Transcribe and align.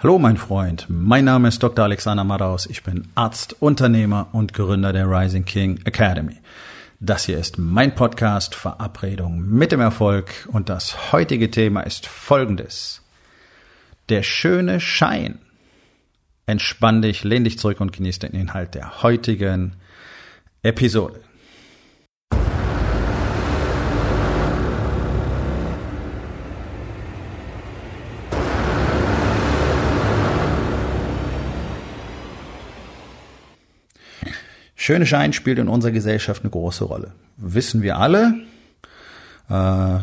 Hallo 0.00 0.20
mein 0.20 0.36
Freund, 0.36 0.86
mein 0.88 1.24
Name 1.24 1.48
ist 1.48 1.60
Dr. 1.60 1.84
Alexander 1.84 2.22
Madaus, 2.22 2.66
ich 2.66 2.84
bin 2.84 3.08
Arzt, 3.16 3.56
Unternehmer 3.58 4.28
und 4.30 4.54
Gründer 4.54 4.92
der 4.92 5.10
Rising 5.10 5.44
King 5.44 5.80
Academy. 5.86 6.36
Das 7.00 7.24
hier 7.24 7.36
ist 7.36 7.58
mein 7.58 7.96
Podcast 7.96 8.54
Verabredung 8.54 9.40
mit 9.40 9.72
dem 9.72 9.80
Erfolg 9.80 10.48
und 10.52 10.68
das 10.68 11.10
heutige 11.10 11.50
Thema 11.50 11.80
ist 11.80 12.06
folgendes. 12.06 13.02
Der 14.08 14.22
schöne 14.22 14.78
Schein. 14.78 15.40
Entspann 16.46 17.02
dich, 17.02 17.24
lehn 17.24 17.42
dich 17.42 17.58
zurück 17.58 17.80
und 17.80 17.92
genieß 17.92 18.20
den 18.20 18.34
Inhalt 18.34 18.76
der 18.76 19.02
heutigen 19.02 19.74
Episode. 20.62 21.20
Schöne 34.80 35.06
Schein 35.06 35.32
spielt 35.32 35.58
in 35.58 35.68
unserer 35.68 35.90
Gesellschaft 35.90 36.44
eine 36.44 36.50
große 36.50 36.84
Rolle. 36.84 37.10
Wissen 37.36 37.82
wir 37.82 37.98
alle. 37.98 38.34
Äh, 39.50 39.98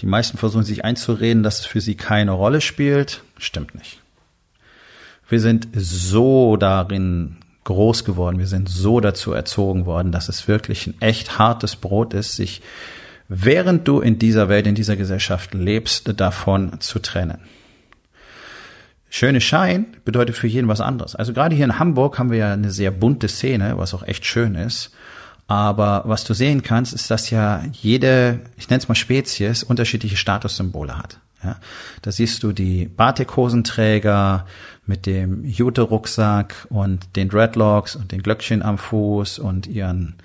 die 0.00 0.06
meisten 0.06 0.38
versuchen 0.38 0.64
sich 0.64 0.82
einzureden, 0.82 1.42
dass 1.42 1.60
es 1.60 1.66
für 1.66 1.82
sie 1.82 1.94
keine 1.94 2.30
Rolle 2.30 2.62
spielt. 2.62 3.22
Stimmt 3.36 3.74
nicht. 3.74 4.00
Wir 5.28 5.40
sind 5.40 5.68
so 5.74 6.56
darin 6.56 7.36
groß 7.64 8.06
geworden, 8.06 8.38
wir 8.38 8.46
sind 8.46 8.70
so 8.70 9.00
dazu 9.00 9.32
erzogen 9.32 9.84
worden, 9.84 10.10
dass 10.10 10.30
es 10.30 10.48
wirklich 10.48 10.86
ein 10.86 11.00
echt 11.00 11.38
hartes 11.38 11.76
Brot 11.76 12.14
ist, 12.14 12.34
sich 12.34 12.62
während 13.28 13.86
du 13.86 14.00
in 14.00 14.18
dieser 14.18 14.48
Welt, 14.48 14.66
in 14.66 14.74
dieser 14.74 14.96
Gesellschaft 14.96 15.52
lebst, 15.52 16.18
davon 16.18 16.80
zu 16.80 16.98
trennen. 16.98 17.40
Schöne 19.16 19.40
Schein 19.40 19.86
bedeutet 20.04 20.34
für 20.34 20.48
jeden 20.48 20.66
was 20.66 20.80
anderes. 20.80 21.14
Also 21.14 21.32
gerade 21.32 21.54
hier 21.54 21.64
in 21.64 21.78
Hamburg 21.78 22.18
haben 22.18 22.32
wir 22.32 22.38
ja 22.38 22.52
eine 22.52 22.72
sehr 22.72 22.90
bunte 22.90 23.28
Szene, 23.28 23.78
was 23.78 23.94
auch 23.94 24.02
echt 24.02 24.26
schön 24.26 24.56
ist. 24.56 24.90
Aber 25.46 26.02
was 26.06 26.24
du 26.24 26.34
sehen 26.34 26.64
kannst, 26.64 26.92
ist, 26.92 27.12
dass 27.12 27.30
ja 27.30 27.62
jede, 27.70 28.40
ich 28.56 28.68
nenne 28.68 28.78
es 28.78 28.88
mal 28.88 28.96
Spezies, 28.96 29.62
unterschiedliche 29.62 30.16
Statussymbole 30.16 30.98
hat. 30.98 31.20
Ja, 31.44 31.58
da 32.02 32.10
siehst 32.10 32.42
du 32.42 32.50
die 32.50 32.86
Batik-Hosenträger 32.86 34.46
mit 34.84 35.06
dem 35.06 35.44
Jute-Rucksack 35.44 36.66
und 36.70 37.14
den 37.14 37.28
Dreadlocks 37.28 37.94
und 37.94 38.10
den 38.10 38.20
Glöckchen 38.20 38.62
am 38.62 38.78
Fuß 38.78 39.38
und 39.38 39.68
ihren 39.68 40.16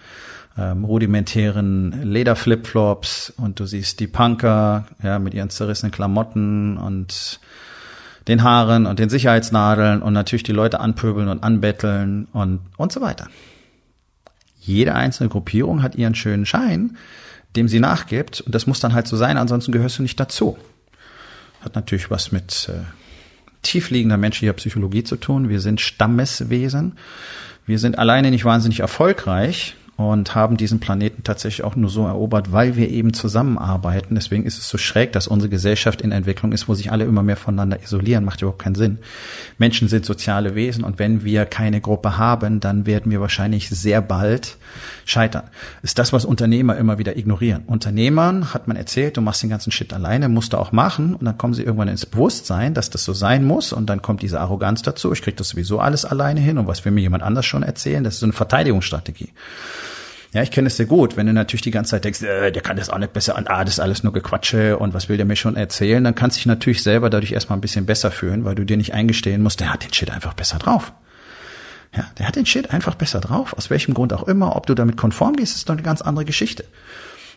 ähm, 0.58 0.84
rudimentären 0.84 2.12
Lederflipflops 2.12 3.36
und 3.38 3.60
du 3.60 3.68
siehst 3.68 4.00
die 4.00 4.08
Punker 4.08 4.88
ja, 5.04 5.20
mit 5.20 5.36
ihren 5.36 5.52
zerrissenen 5.52 5.92
Klamotten 5.92 6.78
und 6.78 7.40
den 8.30 8.44
Haaren 8.44 8.86
und 8.86 9.00
den 9.00 9.10
Sicherheitsnadeln 9.10 10.02
und 10.02 10.14
natürlich 10.14 10.44
die 10.44 10.52
Leute 10.52 10.80
anpöbeln 10.80 11.28
und 11.28 11.44
anbetteln 11.44 12.28
und, 12.32 12.62
und 12.78 12.92
so 12.92 13.02
weiter. 13.02 13.28
Jede 14.60 14.94
einzelne 14.94 15.30
Gruppierung 15.30 15.82
hat 15.82 15.96
ihren 15.96 16.16
schönen 16.16 16.46
Schein, 16.46 16.98
dem 17.56 17.68
sie 17.68 17.80
nachgibt 17.80 18.42
und 18.42 18.54
das 18.54 18.68
muss 18.68 18.80
dann 18.80 18.94
halt 18.94 19.08
so 19.08 19.18
sein, 19.18 19.38
ansonsten 19.38 19.72
gehörst 19.72 19.98
du 19.98 20.04
nicht 20.04 20.20
dazu. 20.20 20.58
Hat 21.62 21.76
natürlich 21.76 22.12
was 22.12 22.32
mit 22.32 22.70
äh, 22.70 22.84
tiefliegender 23.64 24.18
menschlicher 24.18 24.54
Psychologie 24.54 25.04
zu 25.04 25.16
tun. 25.16 25.50
Wir 25.50 25.60
sind 25.60 25.82
Stammeswesen. 25.82 26.98
Wir 27.66 27.80
sind 27.80 27.98
alleine 27.98 28.32
nicht 28.32 28.46
wahnsinnig 28.46 28.80
erfolgreich, 28.80 29.76
und 30.00 30.34
haben 30.34 30.56
diesen 30.56 30.80
Planeten 30.80 31.26
tatsächlich 31.26 31.66
auch 31.66 31.76
nur 31.76 31.90
so 31.90 32.06
erobert, 32.06 32.54
weil 32.54 32.78
wir 32.78 32.90
eben 32.90 33.12
zusammenarbeiten. 33.12 34.16
Deswegen 34.16 34.46
ist 34.46 34.58
es 34.58 34.70
so 34.70 34.78
schräg, 34.78 35.12
dass 35.12 35.28
unsere 35.28 35.50
Gesellschaft 35.50 36.00
in 36.00 36.14
Entwicklung 36.14 36.54
ist, 36.54 36.70
wo 36.70 36.74
sich 36.74 36.90
alle 36.90 37.04
immer 37.04 37.22
mehr 37.22 37.36
voneinander 37.36 37.84
isolieren. 37.84 38.24
Macht 38.24 38.42
überhaupt 38.42 38.62
keinen 38.62 38.76
Sinn. 38.76 39.00
Menschen 39.58 39.90
sind 39.90 40.06
soziale 40.06 40.56
Wesen 40.56 40.86
und 40.86 41.00
wenn 41.00 41.26
wir 41.26 41.46
keine 41.46 41.82
Gruppe 41.82 42.18
haben, 42.18 42.62
dann 42.62 42.86
werden 42.86 43.12
wir 43.12 43.20
wahrscheinlich 43.20 43.70
sehr 43.70 44.02
bald 44.02 44.56
scheitern. 45.04 45.44
Ist 45.82 46.00
das, 46.00 46.14
was 46.14 46.24
Unternehmer 46.24 46.78
immer 46.78 46.98
wieder 46.98 47.18
ignorieren. 47.18 47.64
Unternehmern 47.66 48.54
hat 48.54 48.70
man 48.70 48.78
erzählt, 48.78 49.18
du 49.18 49.22
machst 49.22 49.44
den 49.44 49.50
ganzen 49.50 49.74
Shit 49.74 49.92
alleine, 49.92 50.30
musst 50.30 50.54
du 50.54 50.58
auch 50.58 50.72
machen 50.72 51.14
und 51.14 51.26
dann 51.26 51.38
kommen 51.38 51.54
sie 51.54 51.64
irgendwann 51.64 51.90
ins 51.90 52.06
Bewusstsein, 52.06 52.74
dass 52.74 52.90
das 52.90 53.04
so 53.04 53.12
sein 53.12 53.44
muss 53.44 53.74
und 53.74 53.88
dann 53.88 54.02
kommt 54.02 54.22
diese 54.22 54.40
Arroganz 54.40 54.82
dazu. 54.82 55.12
Ich 55.12 55.22
krieg 55.22 55.36
das 55.36 55.50
sowieso 55.50 55.80
alles 55.80 56.06
alleine 56.06 56.40
hin 56.40 56.58
und 56.58 56.68
was 56.68 56.86
will 56.86 56.94
mir 56.94 57.02
jemand 57.02 57.22
anders 57.22 57.46
schon 57.46 57.64
erzählen? 57.64 58.06
Das 58.06 58.14
ist 58.14 58.20
so 58.22 58.26
eine 58.28 58.32
Verteidigungsstrategie. 58.32 59.34
Ja, 60.34 60.44
ich 60.44 60.52
kenne 60.52 60.68
es 60.68 60.78
sehr 60.78 60.86
gut. 60.86 61.18
Wenn 61.18 61.26
du 61.26 61.34
natürlich 61.34 61.64
die 61.64 61.72
ganze 61.72 61.92
Zeit 61.92 62.06
denkst, 62.06 62.22
äh, 62.22 62.52
der 62.52 62.62
kann 62.62 62.78
das 62.78 62.90
auch 62.90 63.00
nicht 63.00 63.14
besser 63.14 63.36
und 63.36 63.50
ah, 63.50 63.64
das 63.64 63.76
ist 63.76 63.80
alles 63.80 64.04
nur 64.04 64.14
Gequatsche 64.14 64.78
und 64.78 64.94
was 64.94 65.10
will 65.10 65.18
der 65.18 65.26
mir 65.26 65.36
schon 65.36 65.56
erzählen, 65.56 66.04
dann 66.04 66.14
kannst 66.14 66.38
du 66.38 66.40
dich 66.40 66.46
natürlich 66.46 66.84
selber 66.84 67.10
dadurch 67.10 67.32
erstmal 67.32 67.58
ein 67.58 67.62
bisschen 67.62 67.86
besser 67.86 68.12
fühlen, 68.12 68.46
weil 68.46 68.56
du 68.56 68.64
dir 68.64 68.78
nicht 68.78 68.94
eingestehen 68.94 69.42
musst, 69.42 69.60
der 69.60 69.74
hat 69.74 69.84
den 69.84 69.94
Shit 69.94 70.12
einfach 70.12 70.34
besser 70.34 70.60
drauf. 70.60 70.94
Ja, 71.96 72.06
der 72.20 72.28
hat 72.28 72.36
den 72.36 72.46
Shit 72.46 72.72
einfach 72.72 72.94
besser 72.94 73.20
drauf, 73.20 73.54
aus 73.58 73.72
welchem 73.72 73.96
Grund 73.96 74.14
auch 74.14 74.28
immer. 74.28 74.56
Ob 74.56 74.68
du 74.68 74.76
damit 74.76 74.98
konform 74.98 75.36
gehst, 75.36 75.56
ist 75.56 75.68
doch 75.68 75.74
eine 75.74 75.82
ganz 75.82 76.04
andere 76.04 76.26
Geschichte. 76.26 76.66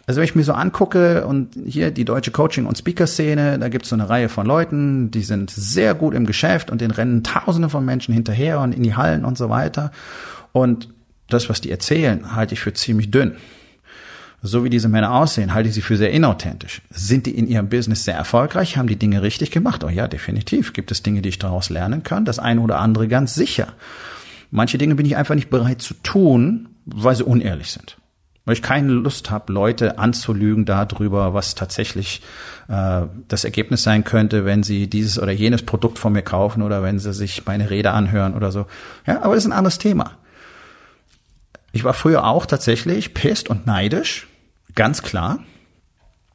Also 0.06 0.18
wenn 0.18 0.24
ich 0.24 0.34
mir 0.34 0.44
so 0.44 0.52
angucke 0.52 1.26
und 1.26 1.54
hier 1.64 1.90
die 1.90 2.04
deutsche 2.04 2.32
Coaching- 2.32 2.66
und 2.66 2.76
Speaker-Szene, 2.76 3.58
da 3.58 3.68
gibt 3.68 3.84
es 3.84 3.90
so 3.90 3.96
eine 3.96 4.08
Reihe 4.08 4.28
von 4.28 4.46
Leuten, 4.46 5.10
die 5.10 5.22
sind 5.22 5.50
sehr 5.50 5.94
gut 5.94 6.12
im 6.12 6.26
Geschäft 6.26 6.70
und 6.70 6.80
den 6.80 6.90
rennen 6.90 7.22
Tausende 7.22 7.68
von 7.68 7.84
Menschen 7.84 8.12
hinterher 8.12 8.60
und 8.60 8.74
in 8.74 8.82
die 8.82 8.96
Hallen 8.96 9.24
und 9.24 9.38
so 9.38 9.48
weiter. 9.48 9.92
Und 10.50 10.88
das, 11.32 11.48
was 11.48 11.60
die 11.60 11.70
erzählen, 11.70 12.34
halte 12.34 12.54
ich 12.54 12.60
für 12.60 12.72
ziemlich 12.72 13.10
dünn. 13.10 13.36
So 14.44 14.64
wie 14.64 14.70
diese 14.70 14.88
Männer 14.88 15.12
aussehen, 15.12 15.54
halte 15.54 15.68
ich 15.68 15.74
sie 15.76 15.82
für 15.82 15.96
sehr 15.96 16.10
inauthentisch. 16.10 16.82
Sind 16.90 17.26
die 17.26 17.38
in 17.38 17.46
ihrem 17.46 17.68
Business 17.68 18.04
sehr 18.04 18.16
erfolgreich? 18.16 18.76
Haben 18.76 18.88
die 18.88 18.98
Dinge 18.98 19.22
richtig 19.22 19.52
gemacht? 19.52 19.84
Oh 19.84 19.88
ja, 19.88 20.08
definitiv. 20.08 20.72
Gibt 20.72 20.90
es 20.90 21.04
Dinge, 21.04 21.22
die 21.22 21.28
ich 21.28 21.38
daraus 21.38 21.70
lernen 21.70 22.02
kann? 22.02 22.24
Das 22.24 22.40
eine 22.40 22.60
oder 22.60 22.80
andere 22.80 23.06
ganz 23.06 23.34
sicher. 23.34 23.68
Manche 24.50 24.78
Dinge 24.78 24.96
bin 24.96 25.06
ich 25.06 25.16
einfach 25.16 25.36
nicht 25.36 25.48
bereit 25.48 25.80
zu 25.80 25.94
tun, 26.02 26.70
weil 26.84 27.14
sie 27.14 27.24
unehrlich 27.24 27.70
sind. 27.70 27.98
Weil 28.44 28.54
ich 28.54 28.62
keine 28.62 28.88
Lust 28.88 29.30
habe, 29.30 29.52
Leute 29.52 30.00
anzulügen 30.00 30.64
darüber, 30.64 31.32
was 31.34 31.54
tatsächlich 31.54 32.20
äh, 32.66 33.02
das 33.28 33.44
Ergebnis 33.44 33.84
sein 33.84 34.02
könnte, 34.02 34.44
wenn 34.44 34.64
sie 34.64 34.88
dieses 34.88 35.20
oder 35.20 35.30
jenes 35.30 35.62
Produkt 35.62 36.00
von 36.00 36.12
mir 36.12 36.22
kaufen 36.22 36.62
oder 36.62 36.82
wenn 36.82 36.98
sie 36.98 37.12
sich 37.12 37.46
meine 37.46 37.70
Rede 37.70 37.92
anhören 37.92 38.34
oder 38.34 38.50
so. 38.50 38.66
Ja, 39.06 39.22
aber 39.22 39.36
das 39.36 39.44
ist 39.44 39.50
ein 39.50 39.56
anderes 39.56 39.78
Thema. 39.78 40.18
Ich 41.72 41.84
war 41.84 41.94
früher 41.94 42.24
auch 42.24 42.46
tatsächlich 42.46 43.14
pisst 43.14 43.48
und 43.48 43.66
neidisch, 43.66 44.28
ganz 44.74 45.02
klar. 45.02 45.40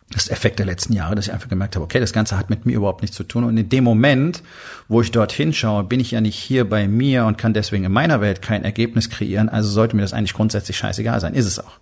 Das 0.09 0.23
ist 0.23 0.29
der 0.29 0.37
Effekt 0.37 0.59
der 0.59 0.65
letzten 0.65 0.93
Jahre, 0.93 1.15
dass 1.15 1.27
ich 1.27 1.33
einfach 1.33 1.49
gemerkt 1.49 1.75
habe, 1.75 1.83
okay, 1.83 1.99
das 1.99 2.13
Ganze 2.13 2.37
hat 2.37 2.49
mit 2.49 2.65
mir 2.65 2.77
überhaupt 2.77 3.01
nichts 3.01 3.17
zu 3.17 3.25
tun. 3.25 3.43
Und 3.43 3.57
in 3.57 3.67
dem 3.67 3.83
Moment, 3.83 4.41
wo 4.87 5.01
ich 5.01 5.11
dorthin 5.11 5.53
schaue, 5.53 5.83
bin 5.83 5.99
ich 5.99 6.11
ja 6.11 6.21
nicht 6.21 6.37
hier 6.37 6.67
bei 6.67 6.87
mir 6.87 7.25
und 7.25 7.37
kann 7.37 7.53
deswegen 7.53 7.83
in 7.83 7.91
meiner 7.91 8.21
Welt 8.21 8.41
kein 8.41 8.63
Ergebnis 8.63 9.09
kreieren. 9.09 9.49
Also 9.49 9.69
sollte 9.69 9.97
mir 9.97 10.03
das 10.03 10.13
eigentlich 10.13 10.33
grundsätzlich 10.33 10.77
scheißegal 10.77 11.19
sein. 11.19 11.33
Ist 11.33 11.45
es 11.45 11.59
auch. 11.59 11.79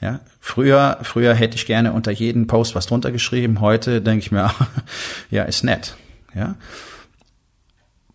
Ja, 0.00 0.18
früher, 0.40 0.98
früher 1.02 1.32
hätte 1.32 1.54
ich 1.54 1.64
gerne 1.64 1.92
unter 1.92 2.10
jeden 2.10 2.48
Post 2.48 2.74
was 2.74 2.86
drunter 2.86 3.12
geschrieben. 3.12 3.60
Heute 3.60 4.02
denke 4.02 4.24
ich 4.24 4.32
mir, 4.32 4.52
ja, 5.30 5.44
ist 5.44 5.62
nett. 5.62 5.94
Ja. 6.34 6.56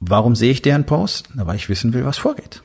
Warum 0.01 0.35
sehe 0.35 0.51
ich 0.51 0.61
deren 0.61 0.85
Post? 0.85 1.29
Na, 1.33 1.47
weil 1.47 1.55
ich 1.55 1.69
wissen 1.69 1.93
will, 1.93 2.03
was 2.03 2.17
vorgeht. 2.17 2.61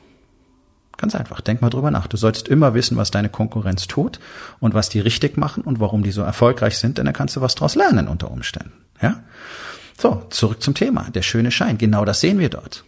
Ganz 1.02 1.16
einfach, 1.16 1.40
denk 1.40 1.60
mal 1.60 1.68
drüber 1.68 1.90
nach. 1.90 2.06
Du 2.06 2.16
solltest 2.16 2.46
immer 2.46 2.74
wissen, 2.74 2.96
was 2.96 3.10
deine 3.10 3.28
Konkurrenz 3.28 3.88
tut 3.88 4.20
und 4.60 4.72
was 4.72 4.88
die 4.88 5.00
richtig 5.00 5.36
machen 5.36 5.64
und 5.64 5.80
warum 5.80 6.04
die 6.04 6.12
so 6.12 6.22
erfolgreich 6.22 6.78
sind, 6.78 6.96
denn 6.96 7.06
dann 7.06 7.12
kannst 7.12 7.34
du 7.34 7.40
was 7.40 7.56
draus 7.56 7.74
lernen 7.74 8.06
unter 8.06 8.30
Umständen. 8.30 8.70
Ja? 9.02 9.24
So, 10.00 10.24
zurück 10.30 10.62
zum 10.62 10.74
Thema. 10.74 11.08
Der 11.12 11.22
schöne 11.22 11.50
Schein. 11.50 11.76
Genau 11.76 12.04
das 12.04 12.20
sehen 12.20 12.38
wir 12.38 12.50
dort. 12.50 12.84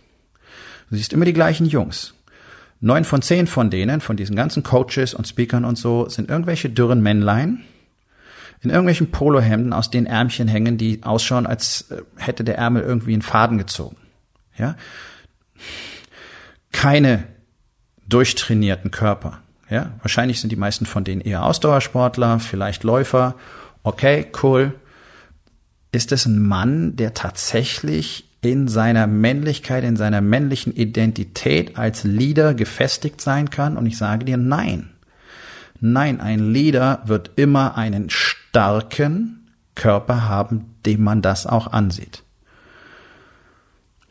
Du 0.90 0.96
siehst 0.96 1.12
immer 1.12 1.24
die 1.24 1.32
gleichen 1.32 1.66
Jungs. 1.66 2.14
Neun 2.78 3.02
von 3.02 3.20
zehn 3.20 3.48
von 3.48 3.68
denen, 3.68 4.00
von 4.00 4.16
diesen 4.16 4.36
ganzen 4.36 4.62
Coaches 4.62 5.12
und 5.12 5.26
Speakern 5.26 5.64
und 5.64 5.76
so, 5.76 6.08
sind 6.08 6.30
irgendwelche 6.30 6.70
dürren 6.70 7.02
Männlein 7.02 7.64
in 8.60 8.70
irgendwelchen 8.70 9.10
Polohemden, 9.10 9.72
aus 9.72 9.90
denen 9.90 10.06
Ärmchen 10.06 10.46
hängen, 10.46 10.78
die 10.78 11.02
ausschauen, 11.02 11.48
als 11.48 11.90
äh, 11.90 12.02
hätte 12.16 12.44
der 12.44 12.58
Ärmel 12.58 12.84
irgendwie 12.84 13.12
einen 13.12 13.22
Faden 13.22 13.58
gezogen. 13.58 13.96
Ja? 14.56 14.76
Keine 16.70 17.33
durchtrainierten 18.08 18.90
Körper. 18.90 19.40
Ja, 19.70 19.92
wahrscheinlich 20.02 20.40
sind 20.40 20.50
die 20.50 20.56
meisten 20.56 20.86
von 20.86 21.04
denen 21.04 21.20
eher 21.20 21.44
Ausdauersportler, 21.44 22.38
vielleicht 22.38 22.84
Läufer. 22.84 23.34
Okay, 23.82 24.26
cool. 24.42 24.74
Ist 25.92 26.12
es 26.12 26.26
ein 26.26 26.42
Mann, 26.42 26.96
der 26.96 27.14
tatsächlich 27.14 28.28
in 28.40 28.68
seiner 28.68 29.06
Männlichkeit, 29.06 29.84
in 29.84 29.96
seiner 29.96 30.20
männlichen 30.20 30.74
Identität 30.74 31.78
als 31.78 32.04
Leader 32.04 32.52
gefestigt 32.52 33.20
sein 33.20 33.48
kann? 33.48 33.76
Und 33.76 33.86
ich 33.86 33.96
sage 33.96 34.24
dir 34.24 34.36
nein. 34.36 34.90
Nein, 35.80 36.20
ein 36.20 36.52
Leader 36.52 37.02
wird 37.06 37.32
immer 37.36 37.76
einen 37.76 38.10
starken 38.10 39.50
Körper 39.74 40.28
haben, 40.28 40.74
dem 40.84 41.02
man 41.02 41.22
das 41.22 41.46
auch 41.46 41.72
ansieht. 41.72 42.23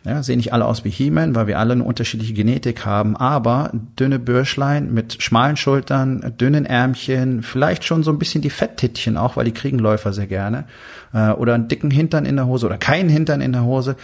Ja, 0.05 0.21
sehen 0.21 0.38
nicht 0.38 0.51
alle 0.51 0.65
aus 0.65 0.83
wie 0.83 0.89
He-Man, 0.89 1.33
weil 1.33 1.47
wir 1.47 1.59
alle 1.59 1.71
eine 1.71 1.83
unterschiedliche 1.85 2.33
Genetik 2.33 2.85
haben, 2.85 3.15
aber 3.15 3.71
dünne 3.97 4.19
Bürschlein 4.19 4.94
mit 4.94 5.23
schmalen 5.23 5.55
Schultern, 5.55 6.33
dünnen 6.38 6.65
Ärmchen, 6.65 7.41
vielleicht 7.41 7.85
schon 7.85 8.03
so 8.03 8.11
ein 8.11 8.19
bisschen 8.19 8.41
die 8.41 8.50
Fetttittchen 8.50 9.15
auch, 9.15 9.38
weil 9.38 9.45
die 9.45 9.53
kriegen 9.53 9.79
Läufer 9.79 10.11
sehr 10.11 10.27
gerne, 10.27 10.65
äh, 11.13 11.29
oder 11.29 11.53
einen 11.53 11.69
dicken 11.69 11.89
Hintern 11.89 12.25
in 12.25 12.35
der 12.35 12.47
Hose 12.47 12.65
oder 12.65 12.77
keinen 12.77 13.07
Hintern 13.07 13.39
in 13.39 13.53
der 13.53 13.63
Hose. 13.63 13.95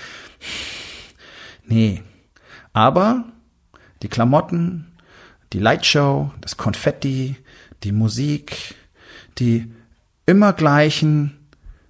Nee. 1.67 2.01
Aber 2.71 3.25
die 4.01 4.07
Klamotten, 4.07 4.87
die 5.51 5.59
Lightshow, 5.59 6.31
das 6.39 6.55
Konfetti, 6.55 7.35
die 7.83 7.91
Musik, 7.91 8.75
die 9.37 9.69
immer 10.25 10.53
gleichen 10.53 11.39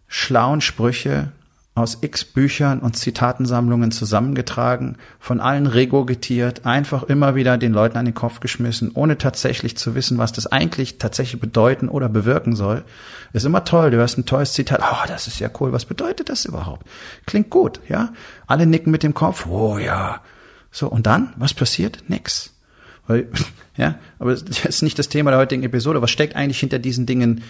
schlauen 0.07 0.61
Sprüche, 0.61 1.31
aus 1.79 1.99
x 2.01 2.25
Büchern 2.25 2.79
und 2.79 2.97
Zitatensammlungen 2.97 3.91
zusammengetragen, 3.91 4.97
von 5.19 5.39
allen 5.39 5.67
regurgitiert, 5.67 6.65
einfach 6.65 7.03
immer 7.03 7.35
wieder 7.35 7.57
den 7.57 7.73
Leuten 7.73 7.97
an 7.97 8.05
den 8.05 8.13
Kopf 8.13 8.39
geschmissen, 8.39 8.91
ohne 8.93 9.17
tatsächlich 9.17 9.77
zu 9.77 9.95
wissen, 9.95 10.17
was 10.17 10.31
das 10.31 10.47
eigentlich 10.47 10.97
tatsächlich 10.97 11.41
bedeuten 11.41 11.89
oder 11.89 12.09
bewirken 12.09 12.55
soll. 12.55 12.83
Ist 13.33 13.45
immer 13.45 13.63
toll, 13.63 13.91
du 13.91 13.97
hörst 13.97 14.17
ein 14.17 14.25
tolles 14.25 14.53
Zitat, 14.53 14.81
oh, 14.83 15.07
das 15.07 15.27
ist 15.27 15.39
ja 15.39 15.49
cool, 15.59 15.71
was 15.71 15.85
bedeutet 15.85 16.29
das 16.29 16.45
überhaupt? 16.45 16.85
Klingt 17.25 17.49
gut, 17.49 17.79
ja? 17.87 18.13
Alle 18.47 18.65
nicken 18.65 18.91
mit 18.91 19.03
dem 19.03 19.13
Kopf, 19.13 19.47
oh 19.47 19.77
ja. 19.77 20.21
So, 20.71 20.87
und 20.87 21.07
dann, 21.07 21.33
was 21.37 21.53
passiert? 21.53 22.03
Nix. 22.07 22.53
Weil, 23.07 23.27
ja, 23.77 23.95
aber 24.19 24.35
das 24.35 24.65
ist 24.65 24.81
nicht 24.81 24.99
das 24.99 25.09
Thema 25.09 25.31
der 25.31 25.39
heutigen 25.39 25.63
Episode. 25.63 26.01
Was 26.01 26.11
steckt 26.11 26.35
eigentlich 26.35 26.59
hinter 26.59 26.79
diesen 26.79 27.05
Dingen, 27.05 27.43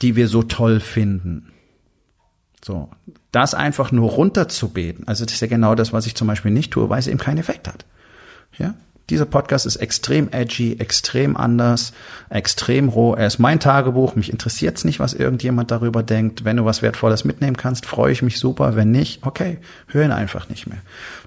die 0.00 0.16
wir 0.16 0.28
so 0.28 0.42
toll 0.42 0.80
finden? 0.80 1.51
So, 2.64 2.90
das 3.32 3.54
einfach 3.54 3.90
nur 3.90 4.10
runterzubeten, 4.10 5.08
also 5.08 5.24
das 5.24 5.34
ist 5.34 5.40
ja 5.40 5.48
genau 5.48 5.74
das, 5.74 5.92
was 5.92 6.06
ich 6.06 6.14
zum 6.14 6.28
Beispiel 6.28 6.52
nicht 6.52 6.72
tue, 6.72 6.88
weil 6.88 7.00
es 7.00 7.08
eben 7.08 7.18
keinen 7.18 7.38
Effekt 7.38 7.66
hat. 7.66 7.84
Ja, 8.56 8.74
dieser 9.10 9.26
Podcast 9.26 9.66
ist 9.66 9.76
extrem 9.76 10.30
edgy, 10.30 10.78
extrem 10.78 11.36
anders, 11.36 11.92
extrem 12.30 12.88
roh. 12.88 13.14
Er 13.14 13.26
ist 13.26 13.38
mein 13.38 13.58
Tagebuch. 13.58 14.14
Mich 14.14 14.30
interessiert 14.30 14.78
es 14.78 14.84
nicht, 14.84 15.00
was 15.00 15.12
irgendjemand 15.12 15.70
darüber 15.70 16.02
denkt. 16.02 16.44
Wenn 16.44 16.56
du 16.56 16.64
was 16.64 16.82
Wertvolles 16.82 17.24
mitnehmen 17.24 17.56
kannst, 17.56 17.84
freue 17.84 18.12
ich 18.12 18.22
mich 18.22 18.38
super. 18.38 18.76
Wenn 18.76 18.90
nicht, 18.90 19.26
okay, 19.26 19.58
hör 19.88 20.04
ihn 20.04 20.12
einfach 20.12 20.48
nicht 20.48 20.66
mehr. 20.66 20.78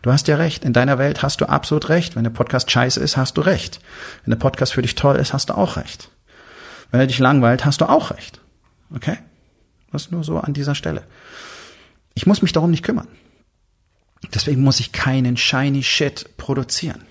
Du 0.01 0.11
hast 0.11 0.27
ja 0.27 0.37
recht. 0.37 0.63
In 0.63 0.73
deiner 0.73 0.97
Welt 0.97 1.21
hast 1.21 1.41
du 1.41 1.49
absolut 1.49 1.89
recht. 1.89 2.15
Wenn 2.15 2.23
der 2.23 2.31
Podcast 2.31 2.71
scheiße 2.71 2.99
ist, 2.99 3.17
hast 3.17 3.37
du 3.37 3.41
recht. 3.41 3.81
Wenn 4.23 4.31
der 4.31 4.39
Podcast 4.39 4.73
für 4.73 4.81
dich 4.81 4.95
toll 4.95 5.17
ist, 5.17 5.33
hast 5.33 5.49
du 5.49 5.53
auch 5.53 5.75
recht. 5.75 6.09
Wenn 6.91 7.01
er 7.01 7.07
dich 7.07 7.19
langweilt, 7.19 7.65
hast 7.65 7.81
du 7.81 7.89
auch 7.89 8.09
recht. 8.09 8.39
Okay? 8.95 9.17
Das 9.91 10.11
nur 10.11 10.23
so 10.23 10.39
an 10.39 10.53
dieser 10.53 10.75
Stelle. 10.75 11.03
Ich 12.13 12.25
muss 12.25 12.41
mich 12.41 12.51
darum 12.51 12.71
nicht 12.71 12.83
kümmern. 12.83 13.07
Deswegen 14.33 14.61
muss 14.61 14.79
ich 14.79 14.91
keinen 14.91 15.37
shiny 15.37 15.83
Shit 15.83 16.37
produzieren. 16.37 17.03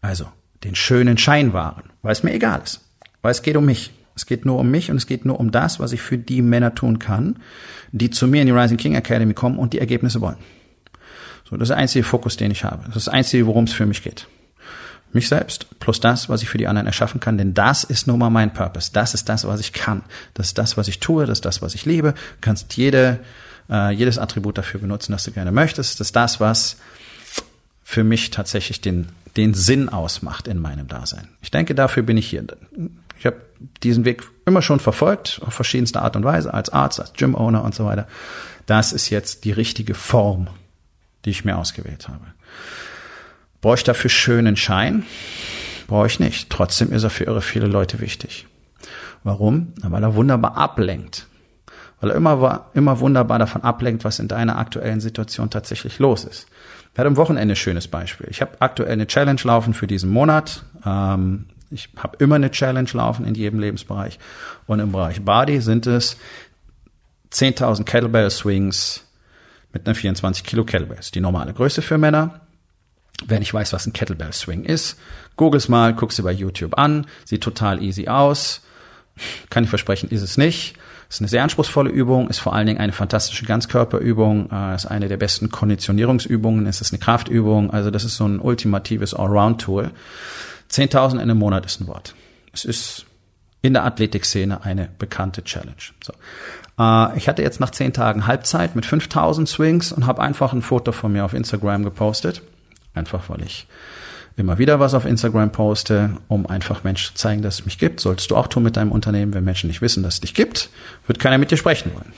Also 0.00 0.28
den 0.64 0.74
schönen 0.74 1.18
Schein 1.18 1.52
wahren, 1.52 1.90
weil 2.02 2.12
es 2.12 2.22
mir 2.22 2.32
egal 2.32 2.62
ist. 2.62 2.80
Weil 3.22 3.32
es 3.32 3.42
geht 3.42 3.56
um 3.56 3.66
mich. 3.66 3.92
Es 4.14 4.24
geht 4.24 4.46
nur 4.46 4.58
um 4.58 4.70
mich 4.70 4.90
und 4.90 4.96
es 4.96 5.06
geht 5.06 5.26
nur 5.26 5.38
um 5.38 5.50
das, 5.50 5.78
was 5.78 5.92
ich 5.92 6.00
für 6.00 6.16
die 6.16 6.40
Männer 6.40 6.74
tun 6.74 6.98
kann, 6.98 7.38
die 7.92 8.10
zu 8.10 8.26
mir 8.26 8.40
in 8.40 8.46
die 8.46 8.52
Rising 8.52 8.78
King 8.78 8.94
Academy 8.94 9.34
kommen 9.34 9.58
und 9.58 9.74
die 9.74 9.78
Ergebnisse 9.78 10.22
wollen. 10.22 10.38
So, 11.44 11.56
das 11.56 11.66
ist 11.66 11.70
der 11.70 11.76
einzige 11.76 12.04
Fokus, 12.04 12.36
den 12.38 12.50
ich 12.50 12.64
habe. 12.64 12.84
Das 12.86 12.96
ist 12.96 13.06
das 13.08 13.14
einzige, 13.14 13.46
worum 13.46 13.64
es 13.64 13.74
für 13.74 13.84
mich 13.84 14.02
geht 14.02 14.26
mich 15.12 15.28
selbst 15.28 15.78
plus 15.80 16.00
das, 16.00 16.28
was 16.28 16.42
ich 16.42 16.48
für 16.48 16.58
die 16.58 16.66
anderen 16.66 16.86
erschaffen 16.86 17.20
kann, 17.20 17.38
denn 17.38 17.54
das 17.54 17.84
ist 17.84 18.06
nun 18.06 18.18
mal 18.18 18.30
mein 18.30 18.52
Purpose. 18.52 18.90
Das 18.92 19.14
ist 19.14 19.28
das, 19.28 19.46
was 19.46 19.60
ich 19.60 19.72
kann. 19.72 20.02
Das 20.34 20.48
ist 20.48 20.58
das, 20.58 20.76
was 20.76 20.88
ich 20.88 21.00
tue. 21.00 21.26
Das 21.26 21.38
ist 21.38 21.44
das, 21.44 21.62
was 21.62 21.74
ich 21.74 21.86
liebe. 21.86 22.12
Du 22.12 22.18
kannst 22.40 22.76
jede, 22.76 23.20
äh, 23.70 23.90
jedes 23.92 24.18
Attribut 24.18 24.58
dafür 24.58 24.80
benutzen, 24.80 25.12
das 25.12 25.24
du 25.24 25.32
gerne 25.32 25.52
möchtest. 25.52 26.00
Das 26.00 26.08
ist 26.08 26.16
das, 26.16 26.40
was 26.40 26.76
für 27.82 28.04
mich 28.04 28.30
tatsächlich 28.30 28.80
den, 28.80 29.08
den 29.36 29.54
Sinn 29.54 29.88
ausmacht 29.88 30.48
in 30.48 30.58
meinem 30.58 30.88
Dasein. 30.88 31.28
Ich 31.40 31.50
denke, 31.50 31.74
dafür 31.74 32.02
bin 32.02 32.16
ich 32.16 32.28
hier. 32.28 32.44
Ich 33.18 33.26
habe 33.26 33.36
diesen 33.82 34.04
Weg 34.04 34.22
immer 34.44 34.60
schon 34.60 34.80
verfolgt, 34.80 35.40
auf 35.46 35.54
verschiedenste 35.54 36.02
Art 36.02 36.16
und 36.16 36.24
Weise, 36.24 36.52
als 36.52 36.68
Arzt, 36.70 37.00
als 37.00 37.12
Gym-Owner 37.14 37.64
und 37.64 37.74
so 37.74 37.84
weiter. 37.84 38.06
Das 38.66 38.92
ist 38.92 39.10
jetzt 39.10 39.44
die 39.44 39.52
richtige 39.52 39.94
Form, 39.94 40.48
die 41.24 41.30
ich 41.30 41.44
mir 41.44 41.56
ausgewählt 41.56 42.08
habe. 42.08 42.26
Brauche 43.66 43.78
ich 43.78 43.82
dafür 43.82 44.10
schönen 44.10 44.56
Schein? 44.56 45.04
Brauche 45.88 46.06
ich 46.06 46.20
nicht. 46.20 46.50
Trotzdem 46.50 46.92
ist 46.92 47.02
er 47.02 47.10
für 47.10 47.24
irre 47.24 47.42
viele 47.42 47.66
Leute 47.66 47.98
wichtig. 47.98 48.46
Warum? 49.24 49.72
Weil 49.82 50.04
er 50.04 50.14
wunderbar 50.14 50.56
ablenkt. 50.56 51.26
Weil 52.00 52.10
er 52.10 52.16
immer, 52.16 52.70
immer 52.74 53.00
wunderbar 53.00 53.40
davon 53.40 53.64
ablenkt, 53.64 54.04
was 54.04 54.20
in 54.20 54.28
deiner 54.28 54.56
aktuellen 54.56 55.00
Situation 55.00 55.50
tatsächlich 55.50 55.98
los 55.98 56.22
ist. 56.22 56.46
Wir 56.94 57.00
hatten 57.00 57.14
am 57.14 57.16
Wochenende 57.16 57.54
ein 57.54 57.56
schönes 57.56 57.88
Beispiel. 57.88 58.28
Ich 58.30 58.40
habe 58.40 58.52
aktuell 58.60 58.92
eine 58.92 59.08
Challenge 59.08 59.40
laufen 59.42 59.74
für 59.74 59.88
diesen 59.88 60.10
Monat. 60.10 60.62
Ähm, 60.84 61.46
ich 61.68 61.88
habe 61.96 62.18
immer 62.18 62.36
eine 62.36 62.52
Challenge 62.52 62.90
laufen 62.92 63.26
in 63.26 63.34
jedem 63.34 63.58
Lebensbereich. 63.58 64.20
Und 64.68 64.78
im 64.78 64.92
Bereich 64.92 65.24
Body 65.24 65.60
sind 65.60 65.88
es 65.88 66.16
10.000 67.32 67.82
Kettlebell 67.82 68.30
Swings 68.30 69.04
mit 69.72 69.88
einer 69.88 69.96
24 69.96 70.44
Kilo 70.44 70.62
Kettlebell. 70.62 70.98
Das 70.98 71.06
ist 71.06 71.16
die 71.16 71.20
normale 71.20 71.52
Größe 71.52 71.82
für 71.82 71.98
Männer. 71.98 72.42
Wer 73.24 73.38
nicht 73.38 73.54
weiß, 73.54 73.72
was 73.72 73.86
ein 73.86 73.92
Kettlebell 73.92 74.32
Swing 74.32 74.64
ist, 74.64 74.98
googles 75.36 75.68
mal, 75.68 75.94
guck 75.94 76.12
sie 76.12 76.22
bei 76.22 76.32
YouTube 76.32 76.78
an, 76.78 77.06
sieht 77.24 77.42
total 77.42 77.82
easy 77.82 78.08
aus. 78.08 78.62
Kann 79.48 79.64
ich 79.64 79.70
versprechen, 79.70 80.10
ist 80.10 80.22
es 80.22 80.36
nicht. 80.36 80.76
Ist 81.08 81.20
eine 81.20 81.28
sehr 81.28 81.42
anspruchsvolle 81.42 81.88
Übung, 81.88 82.28
ist 82.28 82.40
vor 82.40 82.52
allen 82.52 82.66
Dingen 82.66 82.80
eine 82.80 82.92
fantastische 82.92 83.46
Ganzkörperübung, 83.46 84.50
äh, 84.50 84.74
ist 84.74 84.86
eine 84.86 85.08
der 85.08 85.16
besten 85.16 85.50
Konditionierungsübungen, 85.50 86.66
es 86.66 86.80
ist 86.80 86.92
eine 86.92 86.98
Kraftübung, 86.98 87.70
also 87.70 87.90
das 87.90 88.04
ist 88.04 88.16
so 88.16 88.26
ein 88.26 88.40
ultimatives 88.40 89.14
Allround-Tool. 89.14 89.92
10.000 90.70 91.14
in 91.14 91.20
einem 91.20 91.38
Monat 91.38 91.64
ist 91.64 91.80
ein 91.80 91.86
Wort. 91.86 92.14
Es 92.52 92.64
ist 92.64 93.06
in 93.62 93.72
der 93.72 93.84
Athletikszene 93.84 94.64
eine 94.64 94.88
bekannte 94.98 95.44
Challenge. 95.44 95.76
So. 96.04 96.12
Äh, 96.78 97.16
ich 97.16 97.28
hatte 97.28 97.42
jetzt 97.42 97.60
nach 97.60 97.70
10 97.70 97.92
Tagen 97.92 98.26
Halbzeit 98.26 98.74
mit 98.74 98.84
5.000 98.84 99.46
Swings 99.46 99.92
und 99.92 100.06
habe 100.06 100.22
einfach 100.22 100.52
ein 100.52 100.62
Foto 100.62 100.90
von 100.90 101.12
mir 101.12 101.24
auf 101.24 101.34
Instagram 101.34 101.84
gepostet. 101.84 102.42
Einfach 102.96 103.28
weil 103.28 103.42
ich 103.42 103.66
immer 104.36 104.58
wieder 104.58 104.80
was 104.80 104.94
auf 104.94 105.06
Instagram 105.06 105.52
poste, 105.52 106.16
um 106.28 106.46
einfach 106.46 106.84
Menschen 106.84 107.08
zu 107.08 107.14
zeigen, 107.14 107.42
dass 107.42 107.60
es 107.60 107.64
mich 107.64 107.78
gibt. 107.78 108.00
Solltest 108.00 108.30
du 108.30 108.36
auch 108.36 108.48
tun 108.48 108.62
mit 108.62 108.76
deinem 108.76 108.92
Unternehmen. 108.92 109.34
Wenn 109.34 109.44
Menschen 109.44 109.68
nicht 109.68 109.80
wissen, 109.80 110.02
dass 110.02 110.14
es 110.14 110.20
dich 110.20 110.34
gibt, 110.34 110.68
wird 111.06 111.18
keiner 111.18 111.38
mit 111.38 111.50
dir 111.50 111.56
sprechen 111.56 111.92
wollen. 111.94 112.12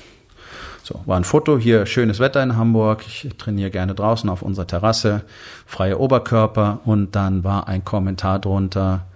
So, 0.82 1.02
war 1.04 1.18
ein 1.18 1.24
Foto 1.24 1.58
hier, 1.58 1.84
schönes 1.84 2.18
Wetter 2.18 2.42
in 2.42 2.56
Hamburg. 2.56 3.04
Ich 3.06 3.28
trainiere 3.36 3.70
gerne 3.70 3.94
draußen 3.94 4.30
auf 4.30 4.42
unserer 4.42 4.66
Terrasse, 4.66 5.22
freie 5.66 5.98
Oberkörper 5.98 6.80
und 6.84 7.14
dann 7.14 7.44
war 7.44 7.68
ein 7.68 7.84
Kommentar 7.84 8.38
drunter. 8.38 9.06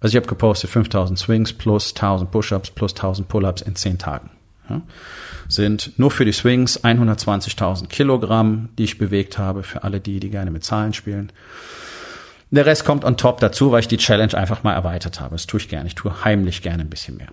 Also 0.00 0.16
ich 0.16 0.16
habe 0.16 0.28
gepostet 0.28 0.70
5000 0.70 1.18
Swings 1.18 1.52
plus 1.52 1.94
1000 1.94 2.30
Push-ups 2.30 2.70
plus 2.70 2.92
1000 2.92 3.28
Pull-ups 3.28 3.62
in 3.62 3.76
10 3.76 3.98
Tagen. 3.98 4.30
Ja, 4.70 4.82
sind 5.48 5.98
nur 5.98 6.10
für 6.10 6.24
die 6.24 6.32
Swings 6.32 6.82
120.000 6.84 7.88
Kilogramm, 7.88 8.68
die 8.78 8.84
ich 8.84 8.98
bewegt 8.98 9.36
habe, 9.36 9.62
für 9.64 9.82
alle 9.82 10.00
die, 10.00 10.20
die 10.20 10.30
gerne 10.30 10.50
mit 10.50 10.64
Zahlen 10.64 10.92
spielen. 10.92 11.32
Der 12.52 12.66
Rest 12.66 12.84
kommt 12.84 13.04
on 13.04 13.16
top 13.16 13.40
dazu, 13.40 13.72
weil 13.72 13.80
ich 13.80 13.88
die 13.88 13.96
Challenge 13.96 14.34
einfach 14.34 14.62
mal 14.62 14.74
erweitert 14.74 15.20
habe. 15.20 15.34
Das 15.34 15.46
tue 15.46 15.60
ich 15.60 15.68
gerne. 15.68 15.86
Ich 15.86 15.94
tue 15.94 16.24
heimlich 16.24 16.62
gerne 16.62 16.82
ein 16.82 16.90
bisschen 16.90 17.16
mehr. 17.16 17.28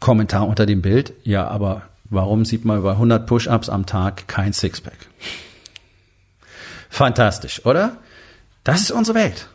Kommentar 0.00 0.46
unter 0.46 0.66
dem 0.66 0.82
Bild. 0.82 1.12
Ja, 1.24 1.46
aber 1.48 1.82
warum 2.04 2.44
sieht 2.44 2.64
man 2.64 2.78
über 2.78 2.92
100 2.92 3.26
Push-Ups 3.26 3.68
am 3.68 3.86
Tag 3.86 4.28
kein 4.28 4.52
Sixpack? 4.52 4.98
Fantastisch, 6.90 7.64
oder? 7.64 7.96
Das 8.64 8.82
ist 8.82 8.90
unsere 8.90 9.18
Welt. 9.18 9.48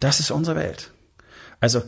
Das 0.00 0.20
ist 0.20 0.30
unsere 0.30 0.56
Welt. 0.56 0.90
Also 1.60 1.82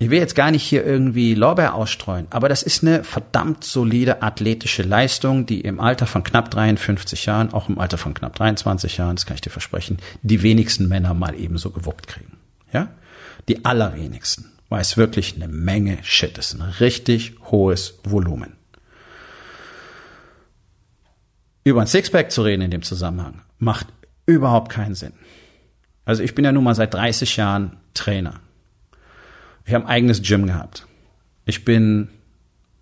ich 0.00 0.10
will 0.10 0.18
jetzt 0.18 0.36
gar 0.36 0.52
nicht 0.52 0.62
hier 0.62 0.84
irgendwie 0.86 1.34
Lorbeer 1.34 1.74
ausstreuen, 1.74 2.28
aber 2.30 2.48
das 2.48 2.62
ist 2.62 2.84
eine 2.84 3.02
verdammt 3.02 3.64
solide 3.64 4.22
athletische 4.22 4.84
Leistung, 4.84 5.44
die 5.44 5.60
im 5.60 5.80
Alter 5.80 6.06
von 6.06 6.22
knapp 6.22 6.52
53 6.52 7.26
Jahren, 7.26 7.52
auch 7.52 7.68
im 7.68 7.80
Alter 7.80 7.98
von 7.98 8.14
knapp 8.14 8.36
23 8.36 8.96
Jahren, 8.96 9.16
das 9.16 9.26
kann 9.26 9.34
ich 9.34 9.40
dir 9.40 9.50
versprechen, 9.50 9.98
die 10.22 10.42
wenigsten 10.42 10.86
Männer 10.86 11.14
mal 11.14 11.34
ebenso 11.34 11.70
gewuppt 11.70 12.06
kriegen. 12.06 12.36
Ja? 12.72 12.90
Die 13.48 13.64
allerwenigsten, 13.64 14.52
weil 14.68 14.82
es 14.82 14.96
wirklich 14.96 15.34
eine 15.34 15.48
Menge 15.48 15.98
Shit 16.02 16.38
ist, 16.38 16.54
ein 16.54 16.62
richtig 16.62 17.34
hohes 17.50 17.98
Volumen. 18.04 18.52
Über 21.64 21.80
ein 21.80 21.88
Sixpack 21.88 22.30
zu 22.30 22.42
reden 22.42 22.62
in 22.62 22.70
dem 22.70 22.82
Zusammenhang 22.82 23.42
macht 23.58 23.88
überhaupt 24.26 24.70
keinen 24.70 24.94
Sinn. 24.94 25.14
Also 26.04 26.22
ich 26.22 26.36
bin 26.36 26.44
ja 26.44 26.52
nun 26.52 26.64
mal 26.64 26.76
seit 26.76 26.94
30 26.94 27.36
Jahren 27.36 27.78
Trainer 27.94 28.40
ich 29.68 29.74
habe 29.74 29.84
ein 29.84 29.90
eigenes 29.90 30.22
Gym 30.22 30.46
gehabt. 30.46 30.86
Ich 31.44 31.66
bin 31.66 32.08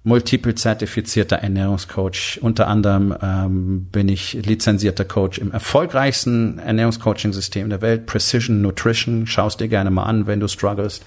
multiple 0.04 0.54
zertifizierter 0.54 1.34
Ernährungscoach. 1.34 2.38
Unter 2.40 2.68
anderem 2.68 3.12
ähm, 3.20 3.86
bin 3.86 4.08
ich 4.08 4.34
lizenzierter 4.34 5.04
Coach 5.04 5.38
im 5.38 5.50
erfolgreichsten 5.50 6.60
Ernährungscoaching-System 6.60 7.70
der 7.70 7.82
Welt, 7.82 8.06
Precision 8.06 8.62
Nutrition. 8.62 9.26
Schau 9.26 9.48
es 9.48 9.56
dir 9.56 9.66
gerne 9.66 9.90
mal 9.90 10.04
an, 10.04 10.28
wenn 10.28 10.38
du 10.38 10.46
strugglest. 10.46 11.04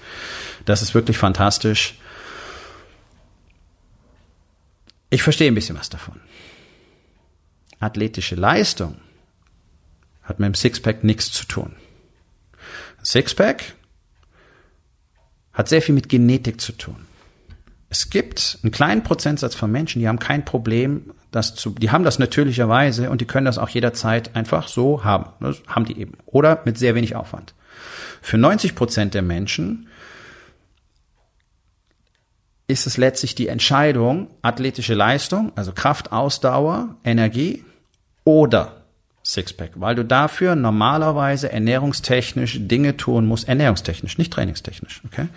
Das 0.66 0.82
ist 0.82 0.94
wirklich 0.94 1.16
fantastisch. 1.16 1.98
Ich 5.08 5.22
verstehe 5.22 5.50
ein 5.50 5.54
bisschen 5.54 5.78
was 5.78 5.88
davon. 5.88 6.20
Athletische 7.78 8.34
Leistung 8.34 8.96
hat 10.24 10.40
mit 10.40 10.46
dem 10.46 10.54
Sixpack 10.54 11.04
nichts 11.04 11.32
zu 11.32 11.46
tun. 11.46 11.74
Sixpack 13.02 13.76
hat 15.60 15.68
sehr 15.68 15.82
viel 15.82 15.94
mit 15.94 16.08
Genetik 16.08 16.60
zu 16.60 16.72
tun. 16.72 16.96
Es 17.90 18.08
gibt 18.08 18.58
einen 18.62 18.70
kleinen 18.70 19.02
Prozentsatz 19.02 19.54
von 19.54 19.70
Menschen, 19.70 20.00
die 20.00 20.08
haben 20.08 20.18
kein 20.18 20.44
Problem, 20.44 21.12
das 21.32 21.54
zu, 21.54 21.70
die 21.70 21.90
haben 21.90 22.04
das 22.04 22.18
natürlicherweise 22.18 23.10
und 23.10 23.20
die 23.20 23.26
können 23.26 23.44
das 23.46 23.58
auch 23.58 23.68
jederzeit 23.68 24.34
einfach 24.34 24.68
so 24.68 25.04
haben. 25.04 25.26
Das 25.40 25.62
haben 25.66 25.84
die 25.84 25.98
eben. 25.98 26.14
Oder 26.26 26.62
mit 26.64 26.78
sehr 26.78 26.94
wenig 26.94 27.14
Aufwand. 27.14 27.54
Für 28.22 28.38
90 28.38 28.74
Prozent 28.74 29.14
der 29.14 29.22
Menschen 29.22 29.88
ist 32.66 32.86
es 32.86 32.96
letztlich 32.96 33.34
die 33.34 33.48
Entscheidung, 33.48 34.28
athletische 34.42 34.94
Leistung, 34.94 35.52
also 35.56 35.72
Kraft, 35.72 36.12
Ausdauer, 36.12 36.96
Energie 37.04 37.64
oder 38.24 38.79
Sixpack, 39.22 39.72
weil 39.74 39.94
du 39.94 40.04
dafür 40.04 40.56
normalerweise 40.56 41.52
ernährungstechnisch 41.52 42.58
Dinge 42.60 42.96
tun 42.96 43.26
musst, 43.26 43.48
ernährungstechnisch, 43.48 44.18
nicht 44.18 44.32
trainingstechnisch, 44.32 45.02
okay? 45.04 45.28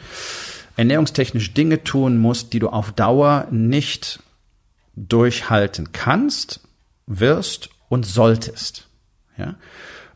Ernährungstechnisch 0.77 1.53
Dinge 1.53 1.83
tun 1.83 2.17
musst, 2.17 2.53
die 2.53 2.59
du 2.59 2.69
auf 2.69 2.91
Dauer 2.91 3.47
nicht 3.51 4.19
durchhalten 4.95 5.91
kannst, 5.91 6.61
wirst 7.05 7.69
und 7.89 8.05
solltest. 8.05 8.87
Ja? 9.37 9.55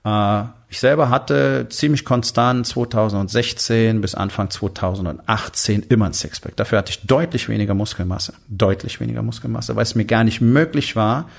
Äh, 0.08 0.44
ich 0.70 0.80
selber 0.80 1.10
hatte 1.10 1.68
ziemlich 1.70 2.04
konstant 2.04 2.68
2016 2.68 4.02
bis 4.02 4.16
Anfang 4.16 4.50
2018 4.50 5.84
immer 5.88 6.08
ein 6.08 6.14
Sixpack. 6.14 6.58
Dafür 6.58 6.80
hatte 6.80 6.92
ich 6.92 7.08
deutlich 7.08 7.48
weniger 7.48 7.74
Muskelmasse, 7.74 8.34
deutlich 8.50 9.00
weniger 9.00 9.22
Muskelmasse, 9.22 9.78
weil 9.78 9.84
es 9.84 9.96
mir 9.96 10.04
gar 10.04 10.26
nicht 10.26 10.42
möglich 10.42 10.98
war, 10.98 11.30